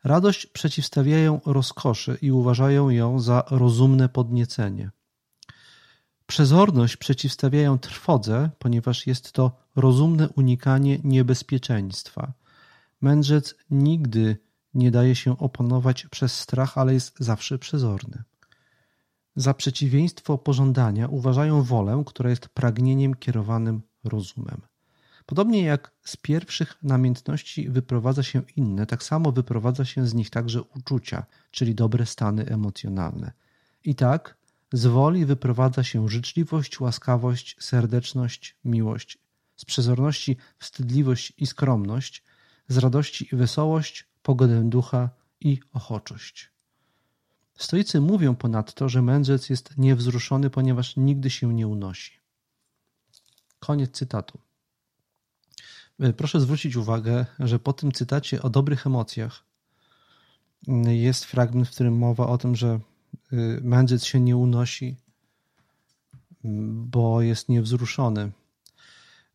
Radość 0.04 0.48
przeciwstawiają 0.48 1.42
rozkoszy 1.46 2.18
i 2.22 2.32
uważają 2.32 2.90
ją 2.90 3.20
za 3.20 3.44
rozumne 3.50 4.10
podniecenie. 4.10 4.92
Przezorność 6.28 6.98
przeciwstawiają 6.98 7.80
trwodze, 7.80 8.50
ponieważ 8.60 9.08
jest 9.08 9.32
to 9.32 9.52
rozumne 9.76 10.30
unikanie 10.30 11.00
niebezpieczeństwa. 11.04 12.34
Mędrzec 13.02 13.56
nigdy 13.72 14.38
nie 14.74 14.92
daje 14.92 15.16
się 15.16 15.38
opanować 15.38 16.08
przez 16.08 16.40
strach, 16.40 16.78
ale 16.78 16.94
jest 16.94 17.16
zawsze 17.20 17.60
przezorny. 17.60 18.24
Za 19.36 19.54
przeciwieństwo 19.54 20.38
pożądania 20.38 21.08
uważają 21.08 21.64
wolę, 21.64 22.04
która 22.06 22.30
jest 22.30 22.50
pragnieniem 22.50 23.16
kierowanym 23.16 23.82
rozumem. 24.04 24.62
Podobnie 25.26 25.64
jak 25.64 25.92
z 26.04 26.18
pierwszych 26.18 26.76
namiętności 26.84 27.70
wyprowadza 27.70 28.24
się 28.24 28.42
inne, 28.56 28.86
tak 28.86 29.04
samo 29.04 29.32
wyprowadza 29.32 29.86
się 29.86 30.08
z 30.08 30.14
nich 30.14 30.30
także 30.30 30.64
uczucia, 30.64 31.26
czyli 31.52 31.76
dobre 31.76 32.06
stany 32.06 32.46
emocjonalne. 32.46 33.32
I 33.84 33.96
tak 33.96 34.38
z 34.74 34.86
woli 34.86 35.26
wyprowadza 35.26 35.84
się 35.84 36.10
życzliwość, 36.10 36.80
łaskawość, 36.80 37.56
serdeczność, 37.60 38.56
miłość, 38.66 39.18
z 39.56 39.66
przezorności 39.66 40.38
wstydliwość 40.60 41.34
i 41.38 41.48
skromność, 41.48 42.24
z 42.68 42.78
radości 42.78 43.28
i 43.32 43.36
wesołość, 43.36 44.08
pogodę 44.24 44.70
ducha 44.70 45.10
i 45.40 45.60
ochoczość. 45.74 46.55
Stoicy 47.58 48.02
mówią 48.02 48.36
ponadto, 48.36 48.90
że 48.90 49.02
mędrzec 49.02 49.50
jest 49.50 49.78
niewzruszony, 49.78 50.50
ponieważ 50.50 50.98
nigdy 50.98 51.30
się 51.30 51.54
nie 51.54 51.68
unosi. 51.68 52.12
Koniec 53.60 53.92
cytatu. 53.92 54.40
E, 56.00 56.14
proszę 56.14 56.42
zwrócić 56.42 56.76
uwagę, 56.76 57.26
że 57.40 57.60
po 57.60 57.74
tym 57.74 57.92
cytacie 57.92 58.42
o 58.42 58.50
dobrych 58.50 58.88
emocjach 58.88 59.44
mm, 60.68 60.92
jest 60.92 61.26
fragment, 61.26 61.68
w 61.68 61.72
którym 61.72 61.98
mowa 61.98 62.28
o 62.28 62.38
tym, 62.38 62.56
że 62.56 62.80
y, 63.34 63.60
mędrzec 63.64 64.06
się 64.06 64.20
nie 64.20 64.38
unosi, 64.38 64.96
mm, 66.44 66.90
bo 66.90 67.22
jest 67.22 67.50
niewzruszony. 67.50 68.32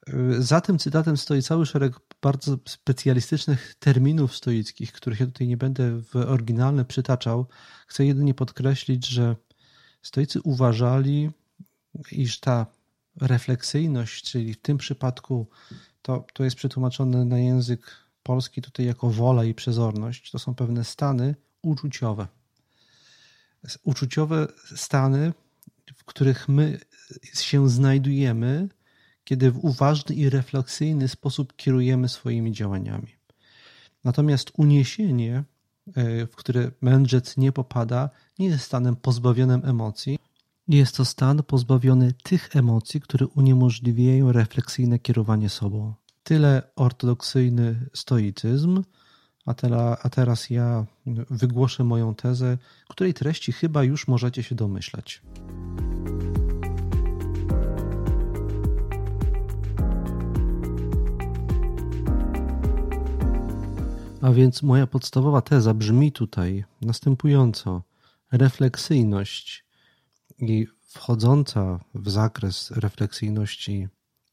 Y, 0.09 0.43
za 0.43 0.61
tym 0.61 0.79
cytatem 0.79 1.17
stoi 1.17 1.43
cały 1.43 1.67
szereg 1.67 2.01
bardzo 2.23 2.59
specjalistycznych 2.69 3.75
terminów 3.79 4.37
stoickich, 4.37 4.93
których 4.93 5.21
ja 5.21 5.27
tutaj 5.27 5.49
nie 5.49 5.57
będę 5.57 6.03
w 6.03 6.17
oryginalne 6.17 6.85
przytaczał. 6.85 7.47
Chcę 7.87 8.07
jedynie 8.07 8.35
podkreślić, 8.35 9.07
że 9.07 9.37
stoicy 10.03 10.41
uważali, 10.41 11.31
iż 12.13 12.41
ta 12.41 12.67
refleksyjność, 13.21 14.31
czyli 14.31 14.55
w 14.55 14.63
tym 14.63 14.79
przypadku 14.79 15.47
to, 16.03 16.25
to 16.33 16.45
jest 16.45 16.57
przetłumaczone 16.57 17.25
na 17.25 17.39
język 17.39 17.97
polski 18.23 18.63
tutaj 18.63 18.87
jako 18.87 19.11
wola 19.11 19.45
i 19.45 19.55
przezorność, 19.55 20.31
to 20.31 20.39
są 20.39 20.55
pewne 20.55 20.85
stany 20.85 21.35
uczuciowe. 21.63 22.27
Uczuciowe 23.83 24.49
stany, 24.77 25.33
w 25.95 26.05
których 26.05 26.49
my 26.49 26.81
się 27.35 27.69
znajdujemy, 27.69 28.69
kiedy 29.31 29.51
w 29.51 29.65
uważny 29.65 30.15
i 30.15 30.31
refleksyjny 30.31 31.09
sposób 31.09 31.57
kierujemy 31.57 32.09
swoimi 32.09 32.53
działaniami. 32.53 33.09
Natomiast 34.05 34.53
uniesienie, 34.57 35.45
e, 35.95 36.27
w 36.27 36.37
które 36.37 36.71
mędrzec 36.81 37.37
nie 37.37 37.53
popada, 37.53 38.11
nie 38.39 38.47
jest 38.47 38.65
stanem 38.65 38.97
pozbawionym 38.97 39.63
emocji. 39.65 40.19
Jest 40.69 40.97
to 40.97 41.05
stan 41.05 41.43
pozbawiony 41.43 42.13
tych 42.23 42.57
emocji, 42.57 43.01
które 43.01 43.27
uniemożliwiają 43.27 44.33
refleksyjne 44.33 44.99
kierowanie 44.99 45.49
sobą. 45.49 45.95
Tyle 46.23 46.63
ortodoksyjny 46.77 47.89
stoicyzm, 47.95 48.83
a, 49.47 49.55
a 50.03 50.09
teraz 50.09 50.51
ja 50.51 50.87
wygłoszę 51.31 51.85
moją 51.85 52.15
tezę, 52.15 52.59
której 52.89 53.15
treści 53.15 53.53
chyba 53.53 53.85
już 53.85 54.09
możecie 54.09 54.43
się 54.43 54.55
domyślać. 54.55 55.23
A 64.21 64.31
więc 64.31 64.63
moja 64.63 64.87
podstawowa 64.87 65.43
teza 65.43 65.75
brzmi 65.75 66.13
tutaj 66.13 66.65
następująco: 66.83 67.83
refleksyjność 68.33 69.65
i 70.39 70.67
wchodząca 70.89 71.81
w 71.95 72.11
zakres 72.11 72.71
refleksyjności 72.71 73.89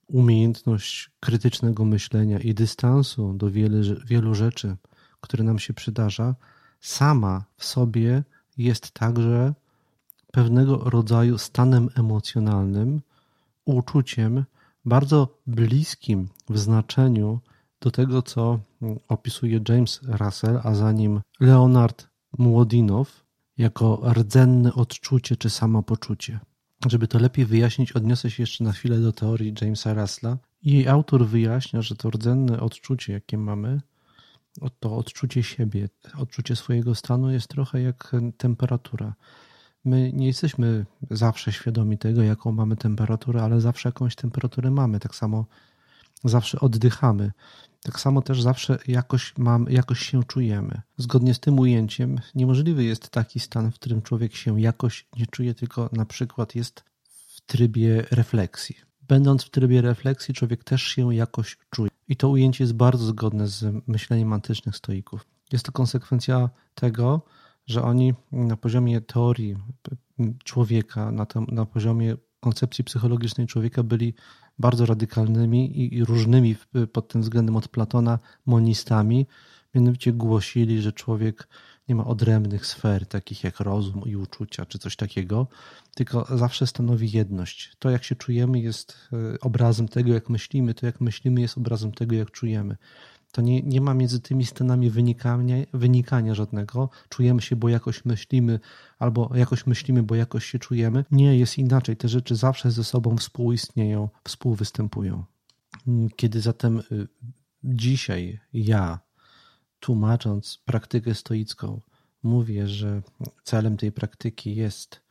umiejętność 0.07 1.11
krytycznego 1.19 1.85
myślenia 1.85 2.39
i 2.39 2.53
dystansu 2.53 3.33
do 3.33 3.51
wiele, 3.51 3.81
wielu 4.05 4.35
rzeczy, 4.35 4.75
które 5.21 5.43
nam 5.43 5.59
się 5.59 5.73
przydarza, 5.73 6.35
sama 6.79 7.45
w 7.57 7.65
sobie 7.65 8.23
jest 8.57 8.91
także 8.91 9.53
pewnego 10.31 10.77
rodzaju 10.77 11.37
stanem 11.37 11.89
emocjonalnym, 11.95 13.01
uczuciem 13.65 14.45
bardzo 14.85 15.37
bliskim 15.47 16.29
w 16.49 16.57
znaczeniu 16.57 17.39
do 17.81 17.91
tego, 17.91 18.21
co 18.21 18.59
opisuje 19.07 19.59
James 19.69 20.01
Russell, 20.03 20.59
a 20.63 20.75
za 20.75 20.91
nim 20.91 21.21
Leonard 21.39 22.07
Młodinow 22.37 23.25
jako 23.57 24.13
rdzenne 24.13 24.73
odczucie 24.73 25.35
czy 25.35 25.49
samopoczucie. 25.49 26.39
Żeby 26.87 27.07
to 27.07 27.19
lepiej 27.19 27.45
wyjaśnić, 27.45 27.91
odniosę 27.91 28.31
się 28.31 28.43
jeszcze 28.43 28.63
na 28.63 28.71
chwilę 28.71 28.99
do 28.99 29.11
teorii 29.11 29.53
Jamesa 29.61 29.93
Russella. 29.93 30.37
Jej 30.63 30.87
autor 30.87 31.25
wyjaśnia, 31.25 31.81
że 31.81 31.95
to 31.95 32.09
rdzenne 32.09 32.59
odczucie, 32.59 33.13
jakie 33.13 33.37
mamy, 33.37 33.81
to 34.79 34.97
odczucie 34.97 35.43
siebie, 35.43 35.89
odczucie 36.17 36.55
swojego 36.55 36.95
stanu 36.95 37.31
jest 37.31 37.47
trochę 37.47 37.81
jak 37.81 38.11
temperatura. 38.37 39.13
My 39.85 40.11
nie 40.13 40.27
jesteśmy 40.27 40.85
zawsze 41.09 41.51
świadomi 41.51 41.97
tego, 41.97 42.21
jaką 42.21 42.51
mamy 42.51 42.75
temperaturę, 42.75 43.41
ale 43.43 43.61
zawsze 43.61 43.89
jakąś 43.89 44.15
temperaturę 44.15 44.71
mamy. 44.71 44.99
Tak 44.99 45.15
samo 45.15 45.45
zawsze 46.23 46.59
oddychamy. 46.59 47.31
Tak 47.83 47.99
samo 47.99 48.21
też 48.21 48.41
zawsze 48.41 48.77
jakoś, 48.87 49.33
mam, 49.37 49.65
jakoś 49.69 49.99
się 49.99 50.23
czujemy. 50.23 50.81
Zgodnie 50.97 51.33
z 51.33 51.39
tym 51.39 51.59
ujęciem, 51.59 52.19
niemożliwy 52.35 52.83
jest 52.83 53.09
taki 53.09 53.39
stan, 53.39 53.71
w 53.71 53.75
którym 53.75 54.01
człowiek 54.01 54.35
się 54.35 54.61
jakoś 54.61 55.07
nie 55.17 55.25
czuje, 55.25 55.53
tylko 55.53 55.89
na 55.93 56.05
przykład 56.05 56.55
jest 56.55 56.83
w 57.03 57.41
trybie 57.41 58.05
refleksji. 58.11 58.75
Będąc 59.07 59.43
w 59.43 59.49
trybie 59.49 59.81
refleksji, 59.81 60.33
człowiek 60.33 60.63
też 60.63 60.83
się 60.83 61.15
jakoś 61.15 61.57
czuje. 61.69 61.89
I 62.07 62.15
to 62.15 62.29
ujęcie 62.29 62.63
jest 62.63 62.73
bardzo 62.73 63.05
zgodne 63.05 63.47
z 63.47 63.87
myśleniem 63.87 64.33
antycznych 64.33 64.75
stoików. 64.75 65.25
Jest 65.51 65.65
to 65.65 65.71
konsekwencja 65.71 66.49
tego, 66.75 67.21
że 67.65 67.83
oni 67.83 68.13
na 68.31 68.57
poziomie 68.57 69.01
teorii 69.01 69.55
człowieka, 70.43 71.11
na, 71.11 71.25
tym, 71.25 71.45
na 71.51 71.65
poziomie 71.65 72.15
koncepcji 72.39 72.83
psychologicznej 72.83 73.47
człowieka 73.47 73.83
byli 73.83 74.13
bardzo 74.59 74.85
radykalnymi 74.85 75.95
i, 75.95 76.05
różnymi 76.05 76.55
pod 76.93 77.07
tym 77.07 77.21
względem 77.21 77.55
od 77.55 77.67
Platona 77.67 78.19
monistami. 78.45 79.27
Mianowicie 79.75 80.13
głosili, 80.13 80.81
że 80.81 80.91
człowiek 80.91 81.47
nie 81.87 81.95
ma 81.95 82.05
odrębnych 82.05 82.65
sfer, 82.65 83.05
takich 83.05 83.43
jak 83.43 83.59
rozum 83.59 84.01
i 84.05 84.15
uczucia, 84.15 84.65
czy 84.65 84.79
coś 84.79 84.95
takiego, 84.95 85.47
tylko 85.95 86.37
zawsze 86.37 86.67
stanowi 86.67 87.11
jedność. 87.11 87.71
To, 87.79 87.89
jak 87.89 88.03
się 88.03 88.15
czujemy, 88.15 88.59
jest 88.59 89.09
e, 89.13 89.39
obrazem 89.39 89.87
tego, 89.87 90.13
jak 90.13 90.29
myślimy, 90.29 90.73
to, 90.73 90.85
jak 90.85 91.01
myślimy, 91.01 91.41
jest 91.41 91.57
obrazem 91.57 91.91
tego, 91.91 92.15
jak 92.15 92.31
czujemy. 92.31 92.77
To 93.37 93.41
nie, 93.41 93.61
nie 93.61 93.81
ma 93.81 93.93
między 93.93 94.19
tymi 94.19 94.45
stanami 94.45 94.89
wynikania, 94.89 95.55
wynikania 95.73 96.35
żadnego. 96.35 96.89
Czujemy 97.09 97.41
się, 97.41 97.55
bo 97.55 97.69
jakoś 97.69 98.05
myślimy, 98.05 98.59
albo 98.99 99.31
jakoś 99.35 99.67
myślimy, 99.67 100.03
bo 100.03 100.15
jakoś 100.15 100.45
się 100.45 100.59
czujemy. 100.59 101.05
Nie 101.11 101.37
jest 101.37 101.57
inaczej. 101.57 101.97
Te 101.97 102.07
rzeczy 102.07 102.35
zawsze 102.35 102.71
ze 102.71 102.83
sobą 102.83 103.17
współistnieją, 103.17 104.09
współwystępują. 104.23 105.23
Kiedy 106.15 106.41
zatem 106.41 106.79
y, 106.79 107.07
dzisiaj 107.63 108.39
ja, 108.53 108.99
tłumacząc 109.79 110.59
praktykę 110.65 111.15
stoicką, 111.15 111.81
mówię, 112.23 112.67
że 112.67 113.01
celem 113.43 113.77
tej 113.77 113.91
praktyki 113.91 114.55
jest 114.55 115.01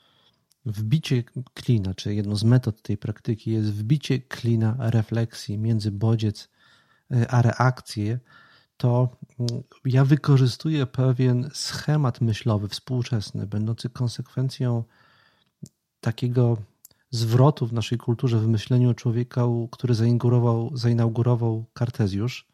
wbicie 0.65 1.25
klina, 1.55 1.95
czy 1.95 2.15
jedną 2.15 2.37
z 2.37 2.45
metod 2.45 2.83
tej 2.83 2.97
praktyki 2.97 3.51
jest 3.51 3.73
wbicie 3.73 4.19
klina 4.19 4.77
refleksji 4.79 5.59
między 5.59 5.91
bodziec 5.91 6.56
a 7.29 7.43
reakcje, 7.43 8.19
to 8.77 9.09
mm, 9.41 9.63
ja 9.85 10.05
wykorzystuję 10.05 10.87
pewien 10.87 11.51
schemat 11.55 12.21
myślowy 12.21 12.69
współczesny, 12.69 13.47
będący 13.47 13.91
konsekwencją 13.91 14.85
takiego 16.01 16.57
zwrotu 17.11 17.67
w 17.67 17.73
naszej 17.73 17.99
kulturze, 17.99 18.39
w 18.39 18.49
myśleniu 18.49 18.95
człowieka, 18.95 19.43
który 19.71 19.95
zainaugurował, 19.95 20.71
zainaugurował 20.75 21.65
Kartezjusz. 21.75 22.47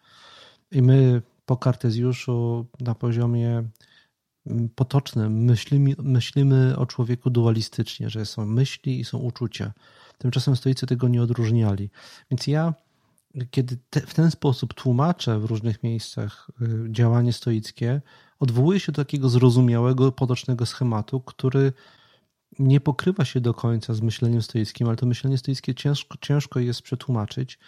I 0.70 0.82
my 0.82 1.22
po 1.46 1.56
Kartezjuszu 1.56 2.66
na 2.80 2.94
poziomie 2.94 3.64
mm, 4.46 4.68
potocznym 4.74 5.44
myślimy, 5.44 5.94
myślimy 5.98 6.76
o 6.76 6.86
człowieku 6.86 7.30
dualistycznie, 7.30 8.10
że 8.10 8.26
są 8.26 8.46
myśli 8.46 9.00
i 9.00 9.04
są 9.04 9.18
uczucia. 9.18 9.72
Tymczasem 10.18 10.56
stoicy 10.56 10.86
tego 10.86 11.08
nie 11.08 11.22
odróżniali. 11.22 11.90
Więc 12.30 12.46
ja 12.46 12.74
kiedy 13.51 13.79
te, 13.90 14.01
w 14.01 14.14
ten 14.14 14.31
sposób 14.31 14.75
tłumaczę 14.75 15.38
w 15.38 15.45
różnych 15.45 15.83
miejscach 15.83 16.51
y, 16.62 16.92
działanie 16.92 17.33
stoickie, 17.33 18.01
odwołuję 18.38 18.81
się 18.81 18.92
do 18.92 19.05
takiego 19.05 19.29
zrozumiałego, 19.29 20.12
potocznego 20.12 20.66
schematu, 20.66 21.21
który 21.21 21.73
nie 22.59 22.81
pokrywa 22.81 23.25
się 23.25 23.40
do 23.40 23.55
końca 23.55 23.95
z 23.95 24.01
myśleniem 24.01 24.42
stoickim, 24.42 24.87
ale 24.87 24.97
to 24.97 25.07
myślenie 25.07 25.38
stoickie 25.38 25.75
ciężko, 25.75 26.18
ciężko 26.21 26.61
jest 26.61 26.83
przetłumaczyć 26.83 27.59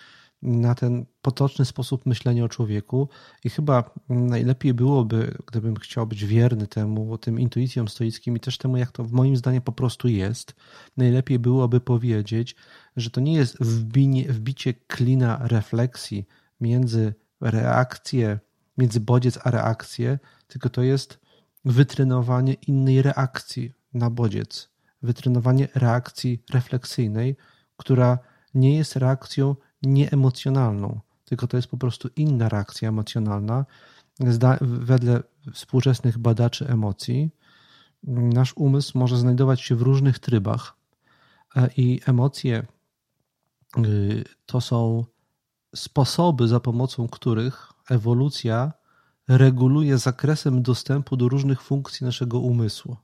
na 0.45 0.75
ten 0.75 1.07
potoczny 1.23 1.65
sposób 1.65 2.07
myślenia 2.07 2.45
o 2.45 2.49
człowieku. 2.49 3.09
I 3.45 3.51
chyba 3.51 3.91
najlepiej 4.09 4.75
byłoby, 4.75 5.39
gdybym 5.47 5.77
chciał 5.77 6.07
być 6.07 6.25
wierny 6.25 6.67
temu, 6.67 7.19
tym 7.19 7.41
intuicjom 7.41 7.89
stoickim 7.89 8.37
i 8.37 8.41
też 8.41 8.59
temu, 8.59 8.77
jak 8.77 8.93
to 8.93 9.05
w 9.05 9.13
moim 9.13 9.37
zdaniem 9.37 9.63
po 9.63 9.73
prostu 9.73 10.09
jest, 10.09 10.55
najlepiej 10.97 11.39
byłoby 11.39 11.81
powiedzieć, 11.81 12.57
że 12.97 13.11
to 13.11 13.21
nie 13.21 13.35
jest 13.35 13.65
wbinie, 13.65 14.25
wbicie 14.29 14.75
klina 14.75 15.39
refleksji 15.43 16.27
między 16.61 17.15
reakcję, 17.41 18.39
między 18.79 19.01
bodziec 19.01 19.39
a 19.45 19.51
reakcję, 19.51 20.19
tylko 20.47 20.71
to 20.71 20.83
jest 20.83 21.21
wytrenowanie 21.65 22.55
innej 22.55 23.03
reakcji 23.03 23.73
na 23.95 24.11
bodziec, 24.11 24.71
wytrenowanie 25.03 25.69
reakcji 25.75 26.43
refleksyjnej, 26.53 27.37
która 27.77 28.19
nie 28.55 28.77
jest 28.77 28.97
reakcją 28.97 29.57
nieemocjonalną, 29.87 31.01
tylko 31.25 31.47
to 31.47 31.57
jest 31.57 31.69
po 31.69 31.77
prostu 31.77 32.09
inna 32.17 32.49
reakcja 32.49 32.89
emocjonalna. 32.89 33.67
Wedle 34.61 35.23
współczesnych 35.53 36.19
badaczy 36.19 36.69
emocji, 36.69 37.31
nasz 38.07 38.53
umysł 38.57 38.99
może 38.99 39.17
znajdować 39.17 39.61
się 39.61 39.77
w 39.77 39.83
różnych 39.83 40.19
trybach 40.19 40.77
e, 41.57 41.69
i 41.77 42.01
emocje 42.07 42.67
y, 43.79 44.25
to 44.47 44.61
są 44.61 45.05
sposoby, 45.75 46.49
za 46.49 46.61
pomocą 46.61 47.09
których 47.09 47.73
ewolucja 47.91 48.73
reguluje 49.29 49.99
zakresem 49.99 50.63
dostępu 50.63 51.17
do 51.17 51.29
różnych 51.29 51.63
funkcji 51.63 52.05
naszego 52.05 52.39
umysłu. 52.39 52.97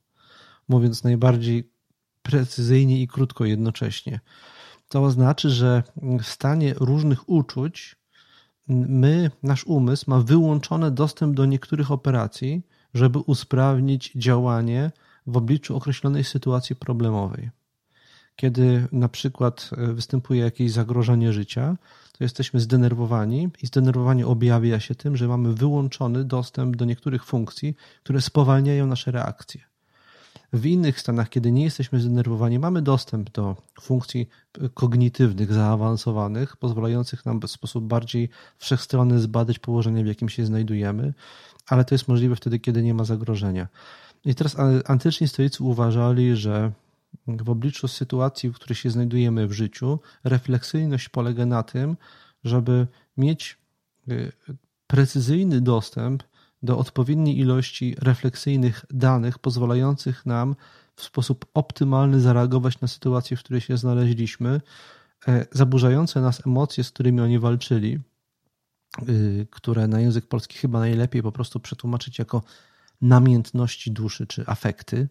Mówiąc 0.69 1.05
najbardziej 1.05 1.71
precyzyjnie 2.23 3.03
i 3.03 3.09
krótko 3.09 3.45
jednocześnie. 3.45 4.21
To 4.91 5.11
znaczy, 5.11 5.51
że 5.51 5.83
w 5.97 6.25
stanie 6.25 6.75
różnych 6.75 7.29
uczuć 7.29 7.97
my, 8.69 9.31
nasz 9.43 9.65
umysł 9.65 10.11
ma 10.11 10.21
wyłączony 10.21 10.91
dostęp 10.91 11.37
do 11.37 11.47
niektórych 11.47 11.91
operacji, 11.91 12.63
żeby 12.95 13.19
usprawnić 13.19 14.13
działanie 14.17 14.91
w 15.27 15.37
obliczu 15.37 15.77
określonej 15.77 16.25
sytuacji 16.25 16.77
problemowej. 16.77 17.51
Kiedy 18.37 18.89
na 18.93 19.09
przykład 19.09 19.71
e, 19.77 19.93
występuje 19.93 20.41
jakieś 20.41 20.73
zagrożenie 20.73 21.33
życia, 21.33 21.77
to 22.19 22.25
jesteśmy 22.25 22.61
zdenerwowani 22.61 23.49
i 23.63 23.67
zdenerwowanie 23.67 24.27
objawia 24.27 24.81
się 24.81 24.95
tym, 24.95 25.17
że 25.17 25.29
mamy 25.29 25.55
wyłączony 25.55 26.25
dostęp 26.25 26.77
do 26.77 26.85
niektórych 26.85 27.25
funkcji, 27.25 27.77
które 28.03 28.21
spowalniają 28.21 28.87
nasze 28.87 29.11
reakcje. 29.11 29.70
W 30.53 30.67
innych 30.67 31.01
stanach, 31.01 31.29
kiedy 31.29 31.53
nie 31.53 31.65
jesteśmy 31.65 32.01
zdenerwowani, 32.01 32.59
mamy 32.59 32.83
dostęp 32.83 33.31
do 33.31 33.57
funkcji 33.81 34.29
kognitywnych, 34.75 35.53
zaawansowanych, 35.53 36.57
pozwalających 36.57 37.27
nam 37.27 37.41
w 37.41 37.51
sposób 37.51 37.85
bardziej 37.85 38.29
wszechstronny 38.59 39.21
zbadać 39.21 39.59
położenie, 39.59 40.05
w 40.05 40.07
jakim 40.07 40.29
się 40.29 40.47
znajdujemy, 40.47 41.15
ale 41.67 41.85
to 41.85 41.95
jest 41.95 42.09
możliwe 42.09 42.37
wtedy, 42.37 42.59
kiedy 42.59 42.83
nie 42.83 42.95
ma 42.95 43.05
zagrożenia. 43.05 43.69
I 44.25 44.35
teraz 44.35 44.57
antyczni 44.87 45.29
stoicy 45.29 45.65
uważali, 45.65 46.37
że 46.37 46.73
w 47.27 47.51
obliczu 47.51 47.89
sytuacji, 47.89 48.51
w 48.51 48.55
której 48.55 48.77
się 48.77 48.91
znajdujemy 48.91 49.47
w 49.47 49.53
życiu, 49.53 49.99
refleksyjność 50.25 51.09
polega 51.09 51.47
na 51.47 51.63
tym, 51.63 51.97
żeby 52.45 52.87
mieć 53.17 53.59
y, 54.09 54.33
precyzyjny 54.87 55.61
dostęp 55.61 56.23
do 56.63 56.79
odpowiedniej 56.79 57.39
ilości 57.39 57.97
refleksyjnych 57.99 58.85
danych 58.91 59.39
pozwalających 59.39 60.27
nam 60.27 60.57
w 60.97 61.03
sposób 61.03 61.47
optymalny 61.55 62.21
zareagować 62.21 62.81
na 62.81 62.89
sytuację, 62.89 63.37
w 63.37 63.41
której 63.41 63.61
się 63.61 63.77
znaleźliśmy, 63.77 64.61
e, 65.29 65.47
zaburzające 65.53 66.21
nas 66.21 66.47
emocje, 66.47 66.85
z 66.85 66.91
którymi 66.91 67.21
oni 67.21 67.39
walczyli, 67.39 68.01
y, 69.09 69.47
które 69.51 69.89
na 69.89 70.01
język 70.01 70.27
polski 70.27 70.59
chyba 70.59 70.79
najlepiej 70.79 71.23
po 71.23 71.33
prostu 71.33 71.61
przetłumaczyć 71.61 72.19
jako 72.19 72.43
namiętności 73.01 73.91
duszy 73.91 74.27
czy 74.27 74.45
afekty. 74.47 75.09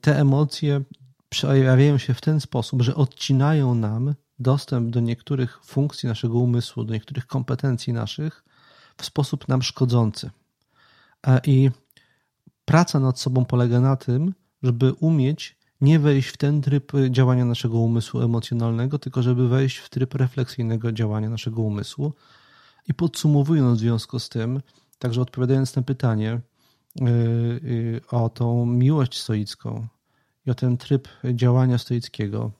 Te 0.00 0.20
emocje 0.20 0.80
przejawiają 1.28 1.98
się 1.98 2.14
w 2.14 2.20
ten 2.20 2.40
sposób, 2.40 2.82
że 2.82 2.94
odcinają 2.94 3.74
nam 3.74 4.14
dostęp 4.38 4.90
do 4.90 5.00
niektórych 5.00 5.64
funkcji 5.64 6.08
naszego 6.08 6.38
umysłu, 6.38 6.84
do 6.84 6.94
niektórych 6.94 7.26
kompetencji 7.26 7.92
naszych 7.92 8.44
w 8.96 9.04
sposób 9.04 9.48
nam 9.48 9.62
szkodzący. 9.62 10.30
I 11.44 11.70
praca 12.64 13.00
nad 13.00 13.20
sobą 13.20 13.44
polega 13.44 13.80
na 13.80 13.96
tym, 13.96 14.34
żeby 14.62 14.92
umieć 14.92 15.56
nie 15.80 15.98
wejść 15.98 16.28
w 16.28 16.36
ten 16.36 16.62
tryb 16.62 16.92
działania 17.10 17.44
naszego 17.44 17.78
umysłu 17.78 18.20
emocjonalnego, 18.20 18.98
tylko 18.98 19.22
żeby 19.22 19.48
wejść 19.48 19.76
w 19.76 19.90
tryb 19.90 20.14
refleksyjnego 20.14 20.92
działania 20.92 21.30
naszego 21.30 21.62
umysłu. 21.62 22.12
I 22.88 22.94
podsumowując 22.94 23.78
w 23.78 23.80
związku 23.80 24.18
z 24.18 24.28
tym, 24.28 24.60
także 24.98 25.20
odpowiadając 25.20 25.76
na 25.76 25.82
pytanie 25.82 26.40
yy, 27.00 27.10
yy, 27.62 28.00
o 28.10 28.28
tą 28.28 28.66
miłość 28.66 29.18
stoicką 29.18 29.86
i 30.46 30.50
o 30.50 30.54
ten 30.54 30.76
tryb 30.76 31.08
działania 31.34 31.78
stoickiego, 31.78 32.50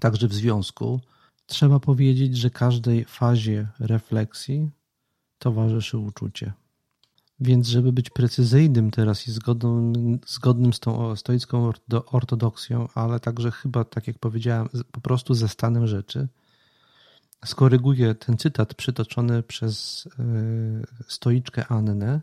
także 0.00 0.28
w 0.28 0.34
związku, 0.34 1.00
trzeba 1.46 1.80
powiedzieć, 1.80 2.36
że 2.36 2.50
każdej 2.50 3.04
fazie 3.04 3.68
refleksji 3.78 4.70
towarzyszy 5.38 5.98
uczucie. 5.98 6.52
Więc, 7.40 7.68
żeby 7.68 7.92
być 7.92 8.10
precyzyjnym 8.10 8.90
teraz 8.90 9.28
i 9.28 9.32
zgodnym, 9.32 10.18
zgodnym 10.26 10.72
z 10.72 10.80
tą 10.80 11.16
stoicką 11.16 11.72
ortodoksją, 12.06 12.88
ale 12.94 13.20
także 13.20 13.50
chyba, 13.50 13.84
tak 13.84 14.06
jak 14.06 14.18
powiedziałem, 14.18 14.68
po 14.92 15.00
prostu 15.00 15.34
ze 15.34 15.48
stanem 15.48 15.86
rzeczy, 15.86 16.28
skoryguję 17.44 18.14
ten 18.14 18.38
cytat 18.38 18.74
przytoczony 18.74 19.42
przez 19.42 20.06
e, 20.18 20.22
stoiczkę 21.08 21.66
Annę. 21.66 22.20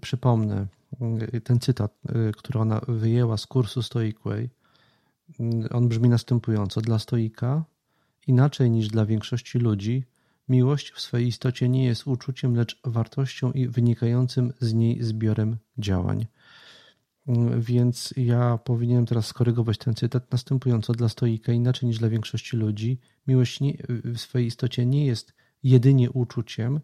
Przypomnę 0.00 0.66
ten 1.44 1.60
cytat, 1.60 1.98
e, 2.08 2.32
który 2.32 2.60
ona 2.60 2.80
wyjęła 2.88 3.36
z 3.36 3.46
kursu 3.46 3.82
Stoicway. 3.82 4.50
On 5.70 5.88
brzmi 5.88 6.08
następująco: 6.08 6.80
Dla 6.80 6.98
stoika, 6.98 7.64
inaczej 8.26 8.70
niż 8.70 8.88
dla 8.88 9.06
większości 9.06 9.58
ludzi, 9.58 10.04
Miłość 10.48 10.90
w 10.90 11.00
swej 11.00 11.26
istocie 11.26 11.68
nie 11.68 11.84
jest 11.84 12.06
uczuciem, 12.06 12.54
lecz 12.54 12.80
wartością 12.84 13.52
i 13.52 13.68
wynikającym 13.68 14.52
z 14.60 14.74
niej 14.74 15.02
zbiorem 15.02 15.56
działań. 15.78 16.26
Więc 17.58 18.14
ja 18.16 18.58
powinienem 18.64 19.06
teraz 19.06 19.26
skorygować 19.26 19.78
ten 19.78 19.94
cytat 19.94 20.32
następująco 20.32 20.92
dla 20.92 21.08
stoika, 21.08 21.52
inaczej 21.52 21.88
niż 21.88 21.98
dla 21.98 22.08
większości 22.08 22.56
ludzi. 22.56 23.00
Miłość 23.26 23.60
nie, 23.60 23.76
w 23.88 24.18
swojej 24.18 24.46
istocie 24.46 24.86
nie 24.86 25.06
jest 25.06 25.34
jedynie 25.62 26.10
uczuciem, 26.10 26.80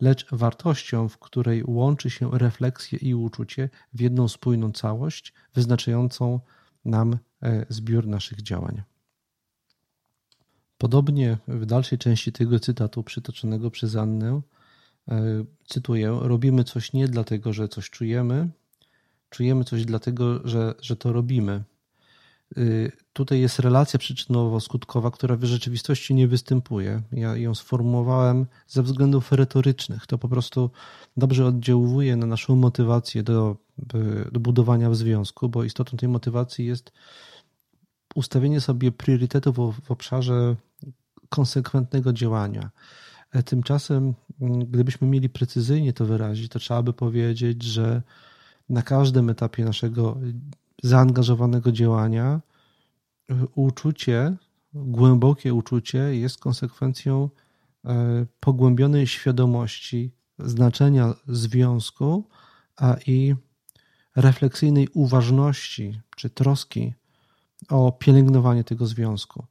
lecz 0.00 0.26
wartością, 0.32 1.08
w 1.08 1.18
której 1.18 1.62
łączy 1.66 2.10
się 2.10 2.30
refleksję 2.38 2.98
i 2.98 3.14
uczucie 3.14 3.68
w 3.94 4.00
jedną 4.00 4.28
spójną 4.28 4.72
całość, 4.72 5.32
wyznaczającą 5.54 6.40
nam 6.84 7.18
e, 7.42 7.66
zbiór 7.68 8.06
naszych 8.06 8.42
działań. 8.42 8.82
Podobnie 10.78 11.38
w 11.48 11.66
dalszej 11.66 11.98
części 11.98 12.32
tego 12.32 12.60
cytatu 12.60 13.02
przytoczonego 13.02 13.70
przez 13.70 13.96
Annę, 13.96 14.40
e, 15.08 15.44
cytuję: 15.66 16.18
Robimy 16.22 16.64
coś 16.64 16.92
nie 16.92 17.08
dlatego, 17.08 17.52
że 17.52 17.68
coś 17.68 17.90
czujemy, 17.90 18.48
czujemy 19.30 19.64
coś 19.64 19.84
dlatego, 19.84 20.48
że, 20.48 20.74
że 20.80 20.96
to 20.96 21.12
robimy. 21.12 21.64
E, 22.56 22.60
tutaj 23.12 23.40
jest 23.40 23.58
relacja 23.58 23.98
przyczynowo-skutkowa, 23.98 25.10
która 25.10 25.36
w 25.36 25.44
rzeczywistości 25.44 26.14
nie 26.14 26.28
występuje. 26.28 27.02
Ja 27.12 27.36
ją 27.36 27.54
sformułowałem 27.54 28.46
ze 28.66 28.82
względów 28.82 29.32
retorycznych. 29.32 30.06
To 30.06 30.18
po 30.18 30.28
prostu 30.28 30.70
dobrze 31.16 31.46
oddziałuje 31.46 32.16
na 32.16 32.26
naszą 32.26 32.56
motywację 32.56 33.22
do, 33.22 33.56
do 34.32 34.40
budowania 34.40 34.90
w 34.90 34.96
związku, 34.96 35.48
bo 35.48 35.64
istotą 35.64 35.96
tej 35.96 36.08
motywacji 36.08 36.66
jest 36.66 36.92
ustawienie 38.14 38.60
sobie 38.60 38.92
priorytetów 38.92 39.56
w 39.56 39.90
obszarze 39.90 40.56
konsekwentnego 41.28 42.12
działania. 42.12 42.70
E, 43.32 43.42
tymczasem, 43.42 44.14
mm, 44.40 44.58
gdybyśmy 44.58 45.08
mieli 45.08 45.28
precyzyjnie 45.28 45.92
to 45.92 46.04
wyrazić, 46.04 46.48
to 46.52 46.58
trzeba 46.58 46.82
by 46.82 46.92
powiedzieć, 46.92 47.62
że 47.62 48.02
na 48.68 48.82
każdym 48.82 49.30
etapie 49.30 49.64
naszego 49.64 50.16
zaangażowanego 50.82 51.72
działania 51.72 52.40
e, 53.30 53.34
uczucie, 53.54 54.36
głębokie 54.74 55.54
uczucie 55.54 55.98
jest 55.98 56.38
konsekwencją 56.38 57.30
e, 57.84 58.26
pogłębionej 58.40 59.06
świadomości 59.06 60.10
znaczenia 60.38 61.14
związku, 61.28 62.24
a 62.76 62.96
i 63.06 63.34
refleksyjnej 64.16 64.88
uważności 64.94 66.00
czy 66.16 66.30
troski 66.30 66.94
o 67.68 67.92
pielęgnowanie 67.92 68.64
tego 68.64 68.86
związku. 68.86 69.44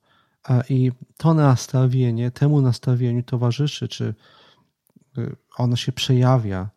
I 0.69 0.91
to 1.17 1.33
nastawienie, 1.33 2.31
temu 2.31 2.62
nastawieniu 2.62 3.23
towarzyszy, 3.23 3.88
czy 3.88 4.13
y, 5.17 5.36
ono 5.57 5.75
się 5.75 5.91
przejawia 5.91 6.69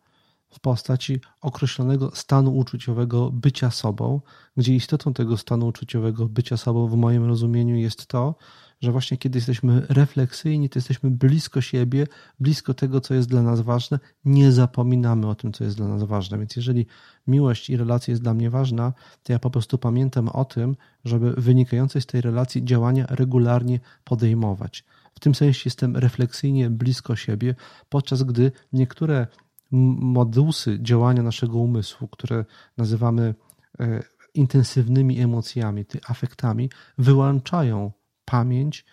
w 0.49 0.59
postaci 0.59 1.19
określonego 1.41 2.11
stanu 2.15 2.57
uczuciowego 2.57 3.31
bycia 3.31 3.71
sobą, 3.71 4.21
gdzie 4.57 4.75
istotą 4.75 5.13
tego 5.13 5.37
stanu 5.37 5.67
uczuciowego 5.67 6.29
bycia 6.29 6.57
sobą 6.57 6.87
w 6.87 6.95
moim 6.95 7.25
rozumieniu 7.25 7.75
jest 7.75 8.07
to, 8.07 8.35
że 8.81 8.91
właśnie 8.91 9.17
kiedy 9.17 9.37
jesteśmy 9.37 9.85
refleksyjni, 9.89 10.69
to 10.69 10.79
jesteśmy 10.79 11.11
blisko 11.11 11.61
siebie, 11.61 12.07
blisko 12.39 12.73
tego, 12.73 13.01
co 13.01 13.13
jest 13.13 13.29
dla 13.29 13.41
nas 13.41 13.61
ważne, 13.61 13.99
nie 14.25 14.51
zapominamy 14.51 15.27
o 15.27 15.35
tym, 15.35 15.53
co 15.53 15.63
jest 15.63 15.77
dla 15.77 15.87
nas 15.87 16.03
ważne. 16.03 16.37
Więc 16.37 16.55
jeżeli 16.55 16.85
miłość 17.27 17.69
i 17.69 17.77
relacja 17.77 18.11
jest 18.11 18.23
dla 18.23 18.33
mnie 18.33 18.49
ważna, 18.49 18.93
to 19.23 19.33
ja 19.33 19.39
po 19.39 19.49
prostu 19.49 19.77
pamiętam 19.77 20.29
o 20.29 20.45
tym, 20.45 20.75
żeby 21.05 21.33
wynikające 21.37 22.01
z 22.01 22.05
tej 22.05 22.21
relacji 22.21 22.65
działania 22.65 23.05
regularnie 23.09 23.79
podejmować. 24.03 24.83
W 25.15 25.19
tym 25.19 25.35
sensie 25.35 25.61
jestem 25.65 25.97
refleksyjnie 25.97 26.69
blisko 26.69 27.15
siebie, 27.15 27.55
podczas 27.89 28.23
gdy 28.23 28.51
niektóre 28.73 29.27
modusy 29.71 30.79
działania 30.81 31.23
naszego 31.23 31.57
umysłu, 31.57 32.07
które 32.07 32.45
nazywamy 32.77 33.35
e, 33.79 34.03
intensywnymi 34.33 35.19
emocjami, 35.19 35.85
afektami, 36.07 36.69
wyłączają 36.97 37.91
pamięć 38.31 38.85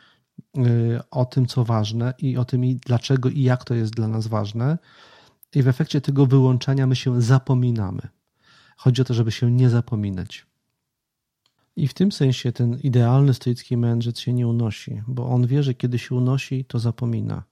y, 0.59 1.01
o 1.11 1.25
tym, 1.25 1.47
co 1.47 1.65
ważne 1.65 2.15
i 2.19 2.37
o 2.37 2.45
tym, 2.45 2.63
dlaczego 2.87 3.29
i 3.29 3.43
jak 3.43 3.65
to 3.65 3.75
jest 3.75 3.93
dla 3.93 4.09
nas 4.09 4.27
ważne. 4.27 4.79
I 5.55 5.63
w 5.63 5.69
efekcie 5.69 6.01
tego 6.01 6.27
wyłączania 6.27 6.87
my 6.87 6.97
się 6.97 7.23
zapominamy. 7.23 8.03
Chodzi 8.77 9.03
o 9.03 9.05
to, 9.05 9.15
żeby 9.15 9.33
się 9.33 9.51
nie 9.51 9.71
zapominać. 9.71 10.47
I 11.77 11.89
w 11.89 11.95
tym 11.95 12.13
sensie 12.13 12.53
ten 12.53 12.79
idealny 12.83 13.35
stoicki 13.35 13.77
mędrzec 13.77 14.19
się 14.19 14.33
nie 14.33 14.47
unosi, 14.47 15.03
bo 15.07 15.29
on 15.29 15.47
wie, 15.47 15.63
że 15.63 15.75
kiedy 15.75 15.99
się 15.99 16.15
unosi, 16.15 16.65
to 16.65 16.79
zapomina. 16.79 17.43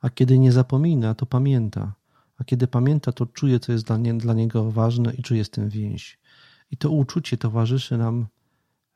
A 0.00 0.10
kiedy 0.10 0.38
nie 0.38 0.52
zapomina, 0.52 1.14
to 1.14 1.26
pamięta. 1.26 1.94
A 2.38 2.44
kiedy 2.44 2.66
pamięta, 2.66 3.12
to 3.12 3.26
czuje, 3.26 3.60
co 3.60 3.72
jest 3.72 3.84
dla, 3.86 3.96
nie, 3.96 4.14
dla 4.14 4.34
niego 4.34 4.70
ważne 4.70 5.14
i 5.14 5.22
czuje 5.22 5.44
z 5.44 5.50
tym 5.50 5.68
więź. 5.68 6.18
I 6.70 6.76
to 6.76 6.90
uczucie 6.90 7.36
towarzyszy 7.36 7.98
nam 7.98 8.26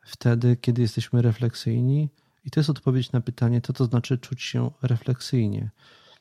wtedy, 0.01 0.57
kiedy 0.57 0.83
jesteśmy 0.83 1.23
refleksyjni. 1.23 2.09
I 2.45 2.51
to 2.51 2.61
jest 2.61 2.71
odpowiedź 2.71 3.13
na 3.13 3.21
pytanie, 3.21 3.61
co 3.61 3.73
to 3.73 3.85
znaczy 3.85 4.19
czuć 4.19 4.43
się 4.43 4.71
refleksyjnie. 4.83 5.71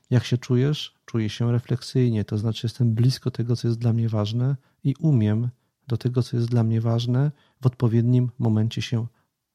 Jak 0.10 0.24
się 0.24 0.38
czujesz? 0.38 0.96
Czuję 1.06 1.30
się 1.30 1.52
refleksyjnie, 1.52 2.26
to 2.26 2.38
znaczy 2.38 2.68
jestem 2.68 2.94
blisko 2.94 3.32
tego, 3.32 3.56
co 3.56 3.68
jest 3.68 3.80
dla 3.80 3.94
mnie 3.94 4.10
ważne 4.10 4.56
i 4.84 4.96
umiem 5.00 5.50
do 5.88 5.98
tego, 5.98 6.24
co 6.24 6.38
jest 6.38 6.50
dla 6.50 6.64
mnie 6.64 6.82
ważne, 6.82 7.32
w 7.62 7.66
odpowiednim 7.66 8.32
momencie 8.40 8.82
się 8.82 9.08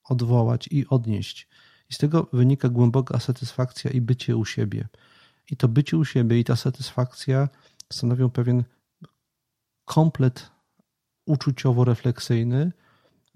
odwołać 0.05 0.68
i 0.70 0.87
odnieść. 0.88 1.48
I 1.90 1.94
z 1.94 1.98
tego 1.98 2.27
wynika 2.33 2.68
głęboka 2.68 3.20
satysfakcja 3.20 3.90
i 3.90 4.01
bycie 4.01 4.37
u 4.37 4.44
siebie. 4.44 4.88
I 5.51 5.57
to 5.57 5.68
bycie 5.68 5.96
u 5.96 6.05
siebie 6.05 6.38
i 6.38 6.44
ta 6.44 6.57
satysfakcja 6.57 7.48
stanowią 7.92 8.31
pewien 8.31 8.64
komplet 9.85 10.51
uczuciowo-refleksyjny, 11.27 12.72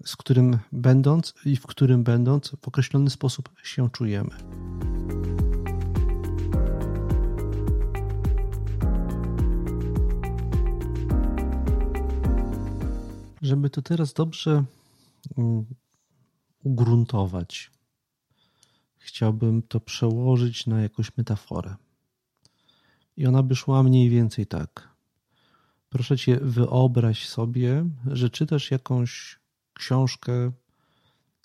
z 0.05 0.15
którym 0.15 0.57
będąc 0.71 1.33
i 1.45 1.55
w 1.55 1.67
którym 1.67 2.03
będąc 2.03 2.55
w 2.61 2.67
określony 2.67 3.09
sposób 3.09 3.49
się 3.63 3.89
czujemy. 3.89 4.29
Żeby 13.41 13.69
to 13.69 13.81
teraz 13.81 14.13
dobrze 14.13 14.63
mm, 15.37 15.65
ugruntować, 16.63 17.71
chciałbym 18.97 19.61
to 19.61 19.79
przełożyć 19.79 20.67
na 20.67 20.81
jakąś 20.81 21.17
metaforę. 21.17 21.75
I 23.17 23.27
ona 23.27 23.43
by 23.43 23.55
szła 23.55 23.83
mniej 23.83 24.09
więcej 24.09 24.47
tak. 24.47 24.89
Proszę 25.89 26.17
cię, 26.17 26.39
wyobraź 26.41 27.29
sobie, 27.29 27.85
że 28.07 28.29
czytasz 28.29 28.71
jakąś 28.71 29.39
książkę 29.77 30.51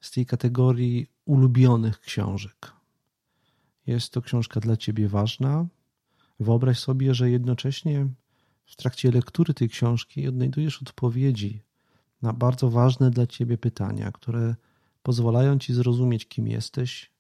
z 0.01 0.11
tej 0.11 0.27
kategorii 0.27 1.07
ulubionych 1.25 2.01
książek. 2.01 2.73
Jest 3.87 4.13
to 4.13 4.23
książka 4.23 4.61
dla 4.61 4.77
ciebie 4.77 5.09
ważna. 5.09 5.67
Wyobraź 6.41 6.79
sobie, 6.79 7.15
że 7.15 7.31
jednocześnie 7.31 8.07
w 8.67 8.77
trakcie 8.77 9.11
lektury 9.11 9.55
tej 9.55 9.69
książki 9.69 10.29
odnajdujesz 10.29 10.83
odpowiedzi 10.83 11.63
na 12.23 12.33
bardzo 12.33 12.71
ważne 12.71 13.11
dla 13.11 13.27
ciebie 13.27 13.59
pytania, 13.59 14.13
które 14.13 14.55
pozwalają 15.03 15.59
ci 15.59 15.75
zrozumieć, 15.75 16.29
kim 16.29 16.49
jesteś, 16.49 17.11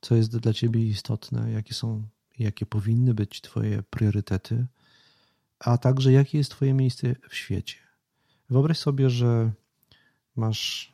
co 0.00 0.14
jest 0.14 0.38
dla 0.38 0.52
ciebie 0.52 0.86
istotne, 0.86 1.52
jakie 1.52 1.74
są, 1.74 2.02
jakie 2.38 2.66
powinny 2.66 3.14
być 3.14 3.40
twoje 3.40 3.82
priorytety, 3.82 4.66
a 5.58 5.78
także 5.78 6.12
jakie 6.12 6.38
jest 6.38 6.50
twoje 6.50 6.74
miejsce 6.74 7.14
w 7.28 7.34
świecie. 7.34 7.76
Wyobraź 8.50 8.78
sobie, 8.78 9.10
że 9.10 9.52
masz 10.36 10.92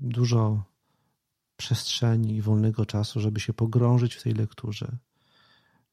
dużo 0.00 0.62
przestrzeni 1.56 2.36
i 2.36 2.42
wolnego 2.42 2.86
czasu, 2.86 3.20
żeby 3.20 3.40
się 3.40 3.52
pogrążyć 3.52 4.14
w 4.14 4.22
tej 4.22 4.34
lekturze. 4.34 4.96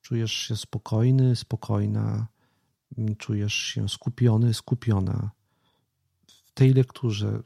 Czujesz 0.02 0.32
się 0.32 0.58
spokojny, 0.58 1.36
spokojna, 1.36 2.28
czujesz 3.18 3.54
się 3.54 3.90
skupiony, 3.90 4.54
skupiona 4.54 5.32
w 6.28 6.52
tej 6.54 6.74
lekturze, 6.74 7.44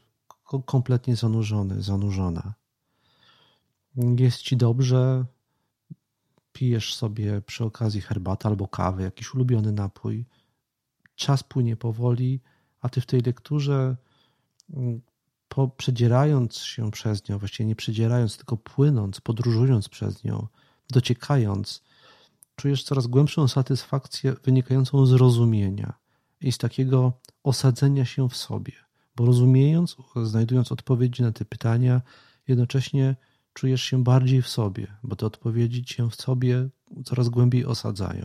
kompletnie 0.66 1.16
zanurzony, 1.16 1.82
zanurzona. 1.82 2.54
Jest 4.18 4.38
ci 4.38 4.56
dobrze, 4.56 5.24
pijesz 6.52 6.94
sobie 6.94 7.42
przy 7.42 7.64
okazji 7.64 8.00
herbatę 8.00 8.48
albo 8.48 8.68
kawę, 8.68 9.02
jakiś 9.02 9.34
ulubiony 9.34 9.72
napój. 9.72 10.26
Czas 11.14 11.42
płynie 11.42 11.76
powoli, 11.76 12.40
a 12.80 12.88
ty 12.88 13.00
w 13.00 13.06
tej 13.06 13.20
lekturze, 13.20 13.96
po, 15.56 15.68
przedzierając 15.68 16.58
się 16.58 16.90
przez 16.90 17.28
nią, 17.28 17.38
właściwie 17.38 17.66
nie 17.66 17.76
przedzierając, 17.76 18.36
tylko 18.36 18.56
płynąc, 18.56 19.20
podróżując 19.20 19.88
przez 19.88 20.24
nią, 20.24 20.46
dociekając, 20.90 21.82
czujesz 22.56 22.82
coraz 22.84 23.06
głębszą 23.06 23.48
satysfakcję 23.48 24.34
wynikającą 24.44 25.06
z 25.06 25.12
rozumienia 25.12 25.92
i 26.40 26.52
z 26.52 26.58
takiego 26.58 27.12
osadzenia 27.42 28.04
się 28.04 28.28
w 28.28 28.36
sobie. 28.36 28.72
Bo 29.16 29.26
rozumiejąc, 29.26 29.96
znajdując 30.22 30.72
odpowiedzi 30.72 31.22
na 31.22 31.32
te 31.32 31.44
pytania, 31.44 32.02
jednocześnie 32.48 33.16
czujesz 33.52 33.82
się 33.82 34.04
bardziej 34.04 34.42
w 34.42 34.48
sobie, 34.48 34.86
bo 35.02 35.16
te 35.16 35.26
odpowiedzi 35.26 35.84
cię 35.84 36.10
w 36.10 36.14
sobie 36.14 36.68
coraz 37.04 37.28
głębiej 37.28 37.66
osadzają. 37.66 38.24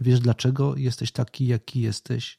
Wiesz, 0.00 0.20
dlaczego 0.20 0.76
jesteś 0.76 1.12
taki, 1.12 1.46
jaki 1.46 1.80
jesteś, 1.80 2.38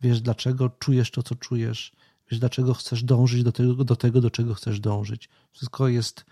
wiesz, 0.00 0.20
dlaczego 0.20 0.68
czujesz 0.68 1.10
to, 1.10 1.22
co 1.22 1.34
czujesz, 1.34 1.92
wiesz, 2.30 2.40
dlaczego 2.40 2.74
chcesz 2.74 3.04
dążyć 3.04 3.42
do 3.42 3.52
tego, 3.52 3.84
do 3.84 3.96
tego, 3.96 4.20
do 4.20 4.30
czego 4.30 4.54
chcesz 4.54 4.80
dążyć. 4.80 5.28
Wszystko 5.52 5.88
jest 5.88 6.24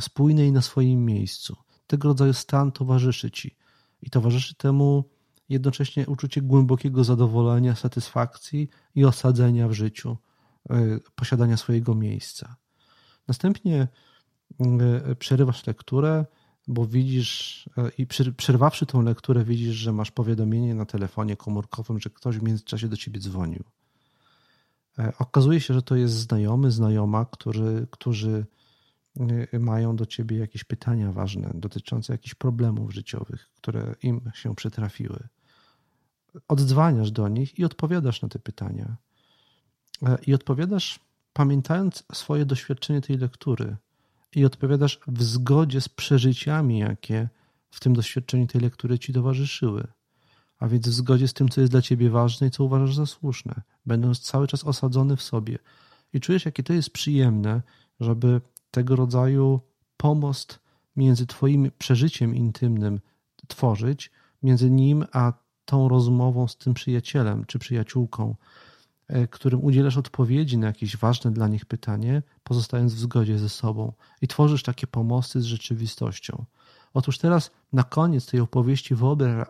spójne 0.00 0.46
i 0.46 0.52
na 0.52 0.62
swoim 0.62 1.04
miejscu. 1.04 1.56
Tego 1.86 2.08
rodzaju 2.08 2.32
stan 2.32 2.72
towarzyszy 2.72 3.30
ci 3.30 3.56
i 4.02 4.10
towarzyszy 4.10 4.54
temu 4.54 5.04
jednocześnie 5.48 6.06
uczucie 6.06 6.42
głębokiego 6.42 7.04
zadowolenia, 7.04 7.74
satysfakcji 7.74 8.68
i 8.94 9.04
osadzenia 9.04 9.68
w 9.68 9.72
życiu, 9.72 10.16
e, 10.70 10.98
posiadania 11.14 11.56
swojego 11.56 11.94
miejsca. 11.94 12.56
Następnie 13.28 13.88
e, 14.60 15.14
przerywasz 15.14 15.66
lekturę, 15.66 16.26
bo 16.68 16.86
widzisz 16.86 17.68
e, 17.76 17.90
i 17.98 18.06
przerwawszy 18.36 18.86
tą 18.86 19.02
lekturę, 19.02 19.44
widzisz, 19.44 19.74
że 19.76 19.92
masz 19.92 20.10
powiadomienie 20.10 20.74
na 20.74 20.86
telefonie 20.86 21.36
komórkowym, 21.36 22.00
że 22.00 22.10
ktoś 22.10 22.38
w 22.38 22.42
międzyczasie 22.42 22.88
do 22.88 22.96
ciebie 22.96 23.20
dzwonił. 23.20 23.64
Okazuje 25.18 25.60
się, 25.60 25.74
że 25.74 25.82
to 25.82 25.96
jest 25.96 26.14
znajomy, 26.14 26.70
znajoma, 26.70 27.24
który, 27.24 27.86
którzy 27.90 28.46
Y, 29.54 29.58
mają 29.58 29.96
do 29.96 30.06
ciebie 30.06 30.36
jakieś 30.36 30.64
pytania 30.64 31.12
ważne 31.12 31.50
dotyczące 31.54 32.12
jakichś 32.12 32.34
problemów 32.34 32.94
życiowych, 32.94 33.50
które 33.56 33.94
im 34.02 34.30
się 34.34 34.54
przytrafiły. 34.54 35.28
Oddzwaniasz 36.48 37.10
do 37.10 37.28
nich 37.28 37.58
i 37.58 37.64
odpowiadasz 37.64 38.22
na 38.22 38.28
te 38.28 38.38
pytania. 38.38 38.96
E, 40.02 40.18
I 40.26 40.34
odpowiadasz 40.34 41.00
pamiętając 41.32 42.04
swoje 42.12 42.46
doświadczenie 42.46 43.00
tej 43.00 43.18
lektury. 43.18 43.76
I 44.34 44.44
odpowiadasz 44.44 45.00
w 45.06 45.22
zgodzie 45.22 45.80
z 45.80 45.88
przeżyciami, 45.88 46.78
jakie 46.78 47.28
w 47.70 47.80
tym 47.80 47.92
doświadczeniu 47.92 48.46
tej 48.46 48.60
lektury 48.60 48.98
ci 48.98 49.12
towarzyszyły. 49.12 49.86
A 50.58 50.68
więc 50.68 50.88
w 50.88 50.92
zgodzie 50.92 51.28
z 51.28 51.32
tym, 51.32 51.48
co 51.48 51.60
jest 51.60 51.72
dla 51.72 51.82
ciebie 51.82 52.10
ważne 52.10 52.46
i 52.46 52.50
co 52.50 52.64
uważasz 52.64 52.94
za 52.94 53.06
słuszne, 53.06 53.62
będąc 53.86 54.20
cały 54.20 54.46
czas 54.46 54.64
osadzony 54.64 55.16
w 55.16 55.22
sobie. 55.22 55.58
I 56.12 56.20
czujesz, 56.20 56.44
jakie 56.44 56.62
to 56.62 56.72
jest 56.72 56.90
przyjemne, 56.90 57.62
żeby 58.00 58.40
tego 58.70 58.96
rodzaju 58.96 59.60
pomost 59.96 60.60
między 60.96 61.26
Twoim 61.26 61.70
przeżyciem 61.78 62.34
intymnym 62.34 63.00
tworzyć, 63.48 64.10
między 64.42 64.70
nim 64.70 65.04
a 65.12 65.32
tą 65.64 65.88
rozmową 65.88 66.48
z 66.48 66.56
tym 66.56 66.74
przyjacielem 66.74 67.44
czy 67.44 67.58
przyjaciółką, 67.58 68.34
e, 69.08 69.28
którym 69.28 69.64
udzielasz 69.64 69.96
odpowiedzi 69.96 70.58
na 70.58 70.66
jakieś 70.66 70.96
ważne 70.96 71.30
dla 71.30 71.48
nich 71.48 71.66
pytanie, 71.66 72.22
pozostając 72.42 72.94
w 72.94 72.98
zgodzie 72.98 73.38
ze 73.38 73.48
sobą 73.48 73.92
i 74.22 74.28
tworzysz 74.28 74.62
takie 74.62 74.86
pomosty 74.86 75.40
z 75.40 75.44
rzeczywistością. 75.44 76.44
Otóż 76.94 77.18
teraz 77.18 77.50
na 77.72 77.82
koniec 77.82 78.26
tej 78.26 78.40
opowieści 78.40 78.94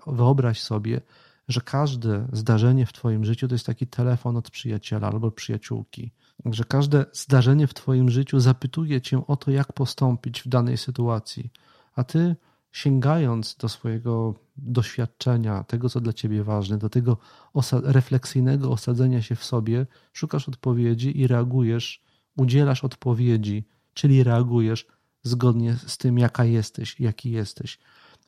wyobraź 0.06 0.62
sobie, 0.62 1.00
że 1.48 1.60
każde 1.60 2.28
zdarzenie 2.32 2.86
w 2.86 2.92
Twoim 2.92 3.24
życiu 3.24 3.48
to 3.48 3.54
jest 3.54 3.66
taki 3.66 3.86
telefon 3.86 4.36
od 4.36 4.50
przyjaciela 4.50 5.08
albo 5.08 5.30
przyjaciółki. 5.30 6.10
Że 6.44 6.64
każde 6.64 7.06
zdarzenie 7.12 7.66
w 7.66 7.74
Twoim 7.74 8.10
życiu 8.10 8.40
zapytuje 8.40 9.00
Cię 9.00 9.26
o 9.26 9.36
to, 9.36 9.50
jak 9.50 9.72
postąpić 9.72 10.42
w 10.42 10.48
danej 10.48 10.76
sytuacji, 10.76 11.50
a 11.94 12.04
Ty 12.04 12.36
sięgając 12.72 13.56
do 13.56 13.68
swojego 13.68 14.34
doświadczenia, 14.56 15.64
tego, 15.64 15.88
co 15.88 16.00
dla 16.00 16.12
Ciebie 16.12 16.44
ważne, 16.44 16.78
do 16.78 16.88
tego 16.88 17.16
osa 17.54 17.80
refleksyjnego 17.84 18.70
osadzenia 18.70 19.22
się 19.22 19.34
w 19.34 19.44
sobie, 19.44 19.86
szukasz 20.12 20.48
odpowiedzi 20.48 21.20
i 21.20 21.26
reagujesz, 21.26 22.02
udzielasz 22.36 22.84
odpowiedzi, 22.84 23.64
czyli 23.94 24.22
reagujesz 24.22 24.86
zgodnie 25.28 25.76
z 25.86 25.98
tym, 25.98 26.18
jaka 26.18 26.44
jesteś, 26.44 27.00
jaki 27.00 27.30
jesteś. 27.30 27.78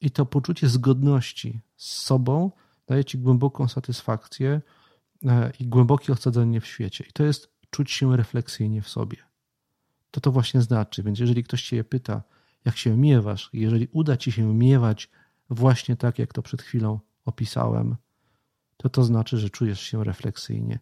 I 0.01 0.11
to 0.11 0.27
poczucie 0.27 0.69
zgodności 0.69 1.61
z 1.77 1.93
sobą 1.93 2.51
daje 2.87 3.05
Ci 3.05 3.19
głęboką 3.19 3.69
satysfakcję 3.69 4.61
e, 5.27 5.53
i 5.61 5.67
głębokie 5.67 6.13
osadzenie 6.13 6.61
w 6.61 6.67
świecie. 6.67 7.05
I 7.09 7.13
to 7.13 7.25
jest 7.25 7.49
czuć 7.71 7.91
się 7.91 8.17
refleksyjnie 8.17 8.83
w 8.83 8.89
sobie. 8.89 9.17
To 10.11 10.21
to 10.21 10.33
właśnie 10.33 10.63
znaczy. 10.63 11.03
Więc 11.03 11.19
jeżeli 11.19 11.45
ktoś 11.45 11.63
cię 11.63 11.85
pyta, 11.85 12.23
jak 12.65 12.77
się 12.77 12.97
miewasz, 12.97 13.51
jeżeli 13.53 13.89
uda 13.93 14.17
ci 14.17 14.33
się 14.33 14.55
miewać 14.55 15.11
właśnie 15.51 15.97
tak, 15.97 16.19
jak 16.19 16.33
to 16.33 16.43
przed 16.43 16.63
chwilą 16.63 17.01
opisałem, 17.25 17.97
to 18.77 18.89
to 18.89 19.05
znaczy, 19.05 19.39
że 19.39 19.51
czujesz 19.51 19.81
się 19.81 20.05
refleksyjnie. 20.05 20.79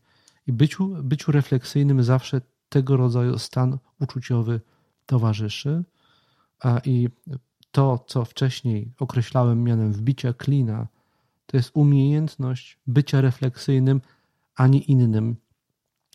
I 0.46 0.52
byciu, 0.52 0.88
byciu 1.02 1.32
refleksyjnym 1.32 2.02
zawsze 2.02 2.40
tego 2.68 2.96
rodzaju 2.96 3.38
stan 3.38 3.78
uczuciowy 4.00 4.60
towarzyszy. 5.06 5.84
A 6.60 6.80
i 6.84 7.08
to, 7.70 8.04
co 8.06 8.24
wcześniej 8.24 8.92
określałem 8.98 9.64
mianem 9.64 9.92
wbicia 9.92 10.32
klina, 10.32 10.88
to 11.46 11.56
jest 11.56 11.70
umiejętność 11.74 12.78
bycia 12.86 13.20
refleksyjnym, 13.20 14.00
a 14.56 14.66
nie 14.66 14.78
innym 14.78 15.36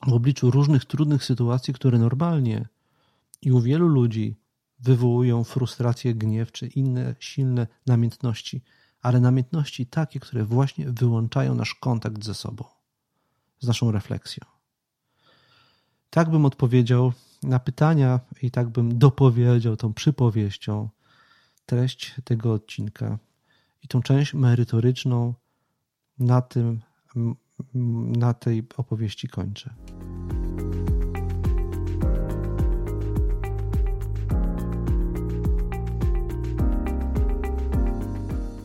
w 0.08 0.14
obliczu 0.14 0.52
różnych 0.52 0.86
trudnych 0.86 1.24
sytuacji, 1.24 1.74
które 1.74 1.98
normalnie 1.98 2.68
i 3.42 3.52
u 3.52 3.62
wielu 3.62 3.88
ludzi 3.88 4.36
wywołują 4.80 5.44
frustrację, 5.44 6.16
gniew 6.16 6.52
czy 6.52 6.68
inne 6.68 7.16
silne 7.20 7.68
namiętności, 7.86 8.62
ale 9.02 9.20
namiętności 9.20 9.86
takie, 9.86 10.20
które 10.20 10.46
właśnie 10.46 10.92
wyłączają 10.92 11.56
nasz 11.56 11.76
kontakt 11.76 12.24
ze 12.24 12.34
sobą, 12.34 12.64
z 13.60 13.68
naszą 13.68 13.92
refleksją. 13.92 14.46
Tak 16.10 16.30
bym 16.30 16.46
odpowiedział 16.46 17.14
na 17.44 17.60
pytania 17.60 18.20
i 18.42 18.52
tak 18.52 18.70
bym 18.70 18.98
dopowiedział 18.98 19.78
tą 19.78 19.94
przypowieścią 19.94 20.90
treść 21.66 22.16
tego 22.24 22.54
odcinka 22.54 23.18
i 23.84 23.88
tą 23.88 24.02
część 24.02 24.34
merytoryczną 24.34 25.34
na 26.20 26.42
tym 26.42 26.82
na 28.18 28.34
tej 28.34 28.64
opowieści 28.78 29.28
kończę. 29.28 29.74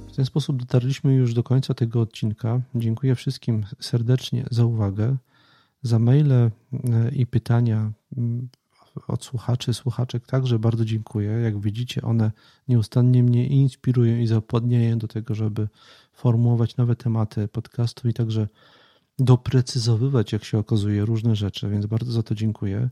W 0.08 0.16
ten 0.16 0.24
sposób 0.24 0.56
dotarliśmy 0.56 1.14
już 1.14 1.34
do 1.34 1.42
końca 1.42 1.74
tego 1.74 2.00
odcinka. 2.00 2.60
Dziękuję 2.74 3.14
wszystkim 3.14 3.66
serdecznie 3.80 4.44
za 4.50 4.64
uwagę, 4.64 5.16
za 5.82 5.98
maile 5.98 6.32
e, 6.32 6.50
i 7.12 7.26
pytania 7.26 7.92
od 9.06 9.24
słuchaczy, 9.24 9.74
słuchaczek 9.74 10.26
także 10.26 10.58
bardzo 10.58 10.84
dziękuję. 10.84 11.30
Jak 11.30 11.60
widzicie, 11.60 12.02
one 12.02 12.32
nieustannie 12.68 13.22
mnie 13.22 13.46
inspirują 13.46 14.18
i 14.18 14.26
zapładniają 14.26 14.98
do 14.98 15.08
tego, 15.08 15.34
żeby 15.34 15.68
formułować 16.12 16.76
nowe 16.76 16.96
tematy 16.96 17.48
podcastu 17.48 18.08
i 18.08 18.14
także 18.14 18.48
doprecyzowywać, 19.18 20.32
jak 20.32 20.44
się 20.44 20.58
okazuje, 20.58 21.04
różne 21.04 21.36
rzeczy, 21.36 21.68
więc 21.68 21.86
bardzo 21.86 22.12
za 22.12 22.22
to 22.22 22.34
dziękuję. 22.34 22.90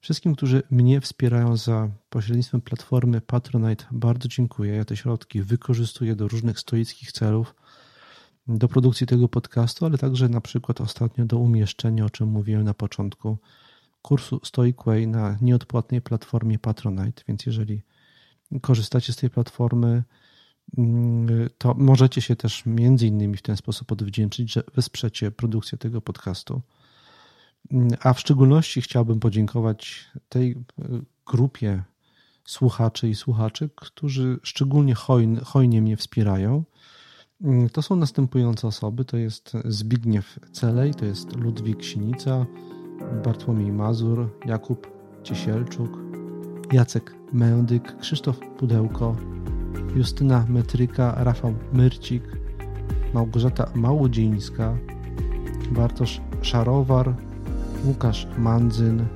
Wszystkim, 0.00 0.34
którzy 0.34 0.62
mnie 0.70 1.00
wspierają 1.00 1.56
za 1.56 1.88
pośrednictwem 2.10 2.60
platformy 2.60 3.20
Patronite, 3.20 3.84
bardzo 3.92 4.28
dziękuję. 4.28 4.74
Ja 4.74 4.84
te 4.84 4.96
środki 4.96 5.42
wykorzystuję 5.42 6.16
do 6.16 6.28
różnych 6.28 6.60
stoickich 6.60 7.12
celów, 7.12 7.54
do 8.48 8.68
produkcji 8.68 9.06
tego 9.06 9.28
podcastu, 9.28 9.86
ale 9.86 9.98
także 9.98 10.28
na 10.28 10.40
przykład 10.40 10.80
ostatnio 10.80 11.24
do 11.24 11.38
umieszczenia, 11.38 12.04
o 12.04 12.10
czym 12.10 12.28
mówiłem 12.28 12.64
na 12.64 12.74
początku, 12.74 13.38
kursu 14.02 14.40
Stoic 14.44 14.76
Way 14.86 15.06
na 15.06 15.38
nieodpłatnej 15.40 16.02
platformie 16.02 16.58
Patronite. 16.58 17.22
Więc 17.28 17.46
jeżeli 17.46 17.82
korzystacie 18.62 19.12
z 19.12 19.16
tej 19.16 19.30
platformy, 19.30 20.02
mm, 20.78 21.48
to 21.58 21.74
możecie 21.74 22.20
się 22.20 22.36
też 22.36 22.66
między 22.66 23.06
innymi 23.06 23.36
w 23.36 23.42
ten 23.42 23.56
sposób 23.56 23.92
odwdzięczyć, 23.92 24.52
że 24.52 24.62
wesprzecie 24.74 25.30
produkcję 25.30 25.78
tego 25.78 26.00
podcastu. 26.00 26.60
Mm, 27.70 27.88
a 28.00 28.12
w 28.12 28.20
szczególności 28.20 28.82
chciałbym 28.82 29.20
podziękować 29.20 30.10
tej 30.28 30.52
e, 30.52 30.56
grupie 31.26 31.82
słuchaczy 32.44 33.08
i 33.08 33.14
słuchaczy, 33.14 33.70
którzy 33.76 34.38
szczególnie 34.42 34.94
hojn, 34.94 35.40
hojnie 35.40 35.82
mnie 35.82 35.96
wspierają. 35.96 36.64
Mm, 37.42 37.68
to 37.68 37.82
są 37.82 37.96
następujące 37.96 38.68
osoby. 38.68 39.04
To 39.04 39.16
jest 39.16 39.52
Zbigniew 39.64 40.38
Celej, 40.52 40.94
to 40.94 41.04
jest 41.04 41.36
Ludwik 41.36 41.82
Sinica, 41.82 42.46
Bartłomiej 43.24 43.72
Mazur, 43.72 44.28
Jakub 44.46 44.86
Ciesielczuk, 45.22 45.98
Jacek 46.72 47.14
Mędyk, 47.32 47.96
Krzysztof 47.96 48.38
Pudełko, 48.58 49.16
Justyna 49.96 50.44
Metryka, 50.48 51.14
Rafał 51.24 51.54
Myrcik, 51.72 52.22
Małgorzata 53.14 53.70
Małodzińska, 53.74 54.76
Bartosz 55.70 56.20
Szarowar, 56.42 57.14
Łukasz 57.84 58.28
Mandzyn, 58.38 59.06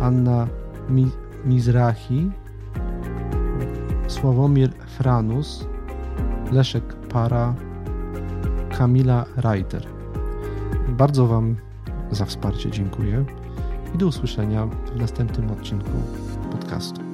Anna 0.00 0.46
Mi 0.88 1.60
Sławomir 4.08 4.70
Franus, 4.98 5.66
Leszek 6.52 6.94
Para, 7.08 7.54
Kamila 8.78 9.24
Reiter. 9.36 9.86
Bardzo 10.88 11.26
Wam 11.26 11.56
za 12.12 12.24
wsparcie 12.24 12.70
dziękuję 12.70 13.24
i 13.94 13.98
do 13.98 14.06
usłyszenia 14.06 14.66
w 14.66 14.96
następnym 14.96 15.50
odcinku 15.50 15.90
podcastu. 16.52 17.11